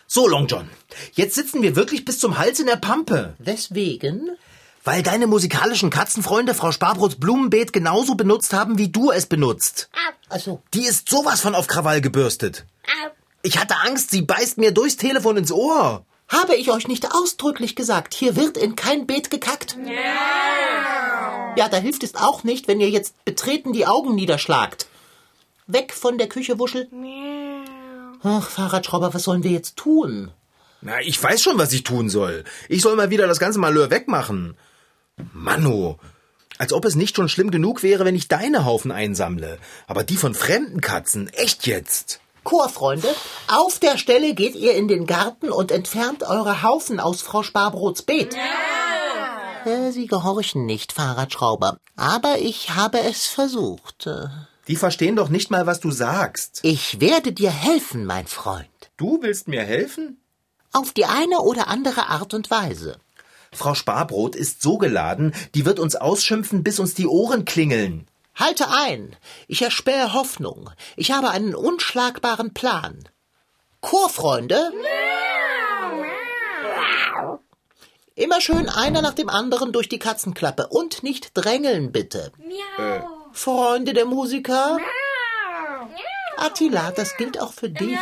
So, 0.07 0.29
Long 0.29 0.47
John, 0.47 0.71
jetzt 1.13 1.35
sitzen 1.35 1.63
wir 1.63 1.75
wirklich 1.77 2.05
bis 2.05 2.19
zum 2.19 2.39
Hals 2.39 2.61
in 2.61 2.67
der 2.67 2.77
Pampe. 2.77 3.35
Weswegen? 3.39 4.37
Weil 4.85 5.03
deine 5.03 5.27
musikalischen 5.27 5.89
Katzenfreunde 5.89 6.55
Frau 6.55 6.71
Sparbrots 6.71 7.17
Blumenbeet 7.17 7.73
genauso 7.73 8.15
benutzt 8.15 8.53
haben, 8.53 8.77
wie 8.77 8.91
du 8.91 9.11
es 9.11 9.27
benutzt. 9.27 9.89
Also, 10.29 10.63
Die 10.75 10.85
ist 10.85 11.09
sowas 11.09 11.41
von 11.41 11.55
auf 11.55 11.67
Krawall 11.67 12.01
gebürstet. 12.03 12.67
Ich 13.43 13.59
hatte 13.59 13.77
Angst, 13.83 14.11
sie 14.11 14.23
beißt 14.23 14.59
mir 14.59 14.73
durchs 14.73 14.97
Telefon 14.97 15.37
ins 15.39 15.53
Ohr. 15.53 16.05
habe 16.29 16.55
ich 16.57 16.71
euch 16.71 16.89
nicht 16.89 17.15
ausdrücklich 17.15 17.77
gesagt, 17.77 18.15
hier 18.15 18.37
wird 18.37 18.57
in 18.57 18.77
kein 18.77 19.07
Beet 19.07 19.31
gekackt? 19.31 19.77
Ja, 21.57 21.69
da 21.69 21.77
hilft 21.77 22.03
es 22.03 22.15
auch 22.15 22.43
nicht, 22.45 22.69
wenn 22.69 22.81
ihr 22.81 22.91
jetzt 22.91 23.25
betreten 23.25 23.73
die 23.73 23.87
Augen 23.87 24.15
niederschlagt. 24.15 24.87
Weg 25.67 25.95
von 25.95 26.19
der 26.19 26.29
Küche, 26.29 26.59
Wuschel. 26.59 26.89
Ach, 28.23 28.49
Fahrradschrauber, 28.49 29.15
was 29.15 29.25
sollen 29.25 29.45
wir 29.45 29.51
jetzt 29.51 29.77
tun? 29.77 30.31
Na, 30.81 31.01
ich 31.01 31.23
weiß 31.23 31.43
schon, 31.43 31.59
was 31.59 31.73
ich 31.73 31.85
tun 31.85 32.11
soll. 32.11 32.45
Ich 32.69 32.83
soll 32.83 32.97
mal 32.97 33.11
wieder 33.11 33.27
das 33.27 33.39
ganze 33.39 33.59
Malheur 33.59 33.91
wegmachen. 33.91 34.57
Manno, 35.33 35.99
als 36.59 36.73
ob 36.73 36.85
es 36.85 36.95
nicht 36.95 37.17
schon 37.17 37.29
schlimm 37.29 37.51
genug 37.51 37.83
wäre, 37.83 38.05
wenn 38.05 38.15
ich 38.15 38.29
deine 38.29 38.65
Haufen 38.65 38.91
einsammle. 38.93 39.59
Aber 39.87 40.05
die 40.05 40.17
von 40.17 40.35
fremden 40.35 40.81
Katzen, 40.81 41.29
echt 41.29 41.67
jetzt. 41.67 42.21
Chorfreunde, 42.45 43.09
auf 43.49 43.79
der 43.79 43.97
Stelle 43.97 44.35
geht 44.35 44.55
ihr 44.55 44.75
in 44.75 44.87
den 44.87 45.07
Garten 45.07 45.51
und 45.51 45.71
entfernt 45.71 46.23
eure 46.25 46.63
Haufen 46.63 47.01
aus 47.01 47.23
Frau 47.23 47.43
Sparbrots 47.43 48.03
Beet. 48.03 48.37
Äh, 49.65 49.93
Sie 49.93 50.07
gehorchen 50.07 50.67
nicht, 50.67 50.93
Fahrradschrauber. 50.93 51.79
Aber 51.97 52.39
ich 52.39 52.75
habe 52.75 53.01
es 53.01 53.27
versucht. 53.27 54.07
Äh, 54.07 54.27
Die 54.69 54.77
verstehen 54.77 55.17
doch 55.17 55.31
nicht 55.31 55.51
mal, 55.51 55.67
was 55.67 55.81
du 55.81 55.91
sagst. 55.91 56.61
Ich 56.63 57.01
werde 57.01 57.33
dir 57.33 57.51
helfen, 57.51 58.05
mein 58.05 58.27
Freund. 58.27 58.69
Du 58.99 59.23
willst 59.23 59.49
mir 59.49 59.63
helfen? 59.63 60.21
Auf 60.73 60.93
die 60.93 61.07
eine 61.07 61.41
oder 61.41 61.69
andere 61.69 62.09
Art 62.09 62.35
und 62.35 62.51
Weise. 62.51 62.99
Frau 63.55 63.75
Sparbrot 63.75 64.35
ist 64.37 64.63
so 64.63 64.79
geladen, 64.79 65.35
die 65.55 65.65
wird 65.65 65.79
uns 65.79 65.97
ausschimpfen, 65.97 66.63
bis 66.63 66.79
uns 66.79 66.95
die 66.95 67.07
Ohren 67.07 67.45
klingeln. 67.45 68.07
Halte 68.35 68.69
ein. 68.69 69.15
Ich 69.47 69.63
erspähe 69.63 70.13
Hoffnung. 70.13 70.71
Ich 70.97 71.13
habe 71.13 71.31
einen 71.31 71.55
unschlagbaren 71.55 72.53
Plan. 72.53 73.09
Chorfreunde? 73.81 74.73
Immer 78.17 78.41
schön 78.41 78.69
einer 78.69 79.03
nach 79.03 79.15
dem 79.15 79.29
anderen 79.29 79.73
durch 79.73 79.89
die 79.89 79.99
Katzenklappe 79.99 80.69
und 80.69 81.03
nicht 81.03 81.31
drängeln, 81.35 81.93
bitte. 81.93 82.33
Freunde 83.33 83.93
der 83.93 84.05
Musiker? 84.05 84.79
Attila, 86.37 86.91
das 86.93 87.17
gilt 87.17 87.41
auch 87.41 87.53
für 87.53 87.71
dich. 87.71 87.99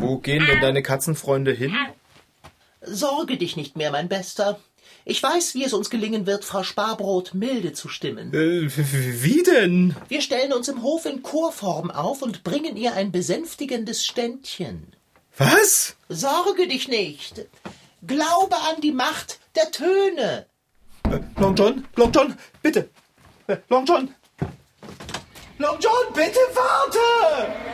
Wo 0.00 0.18
gehen 0.18 0.44
denn 0.46 0.60
deine 0.60 0.82
Katzenfreunde 0.82 1.52
hin? 1.52 1.74
Sorge 2.86 3.36
dich 3.36 3.56
nicht 3.56 3.76
mehr, 3.76 3.90
mein 3.90 4.08
Bester. 4.08 4.58
Ich 5.04 5.22
weiß, 5.22 5.54
wie 5.54 5.64
es 5.64 5.72
uns 5.72 5.90
gelingen 5.90 6.26
wird, 6.26 6.44
Frau 6.44 6.62
Sparbrot 6.62 7.34
milde 7.34 7.72
zu 7.72 7.88
stimmen. 7.88 8.32
Äh, 8.34 8.68
wie 9.22 9.42
denn? 9.42 9.94
Wir 10.08 10.20
stellen 10.20 10.52
uns 10.52 10.68
im 10.68 10.82
Hof 10.82 11.06
in 11.06 11.22
Chorform 11.22 11.90
auf 11.90 12.22
und 12.22 12.44
bringen 12.44 12.76
ihr 12.76 12.94
ein 12.94 13.12
besänftigendes 13.12 14.04
Ständchen. 14.04 14.94
Was? 15.36 15.96
Sorge 16.08 16.66
dich 16.66 16.88
nicht. 16.88 17.46
Glaube 18.06 18.56
an 18.56 18.80
die 18.80 18.92
Macht 18.92 19.38
der 19.54 19.70
Töne. 19.70 20.46
Äh, 21.04 21.20
Long 21.40 21.54
John, 21.54 21.86
Long 21.96 22.12
John, 22.12 22.36
bitte. 22.62 22.88
Äh, 23.46 23.58
Long 23.68 23.86
John. 23.86 24.14
Long 25.58 25.78
John, 25.80 26.12
bitte 26.14 26.38
warte! 26.54 27.65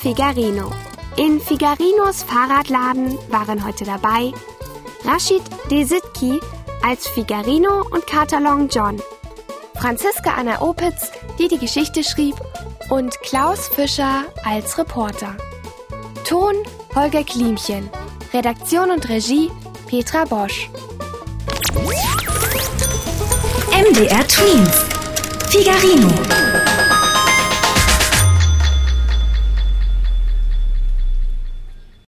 Figarino. 0.00 0.72
In 1.16 1.42
Figarinos 1.42 2.22
Fahrradladen 2.22 3.18
waren 3.28 3.66
heute 3.66 3.84
dabei 3.84 4.32
Rashid 5.04 5.42
Desitki 5.70 6.40
als 6.82 7.06
Figarino 7.06 7.84
und 7.90 8.06
Kater 8.06 8.40
Long 8.40 8.70
John, 8.70 9.02
Franziska 9.74 10.32
Anna 10.38 10.62
Opitz, 10.62 11.10
die 11.38 11.48
die 11.48 11.58
Geschichte 11.58 12.02
schrieb, 12.02 12.34
und 12.88 13.20
Klaus 13.20 13.68
Fischer 13.68 14.24
als 14.42 14.78
Reporter. 14.78 15.36
Ton 16.26 16.54
Holger 16.94 17.22
Klimchen, 17.22 17.90
Redaktion 18.32 18.90
und 18.92 19.06
Regie 19.06 19.50
Petra 19.86 20.24
Bosch. 20.24 20.70
MDR 23.70 24.26
Twins. 24.26 24.84
Figarino. 25.50 26.49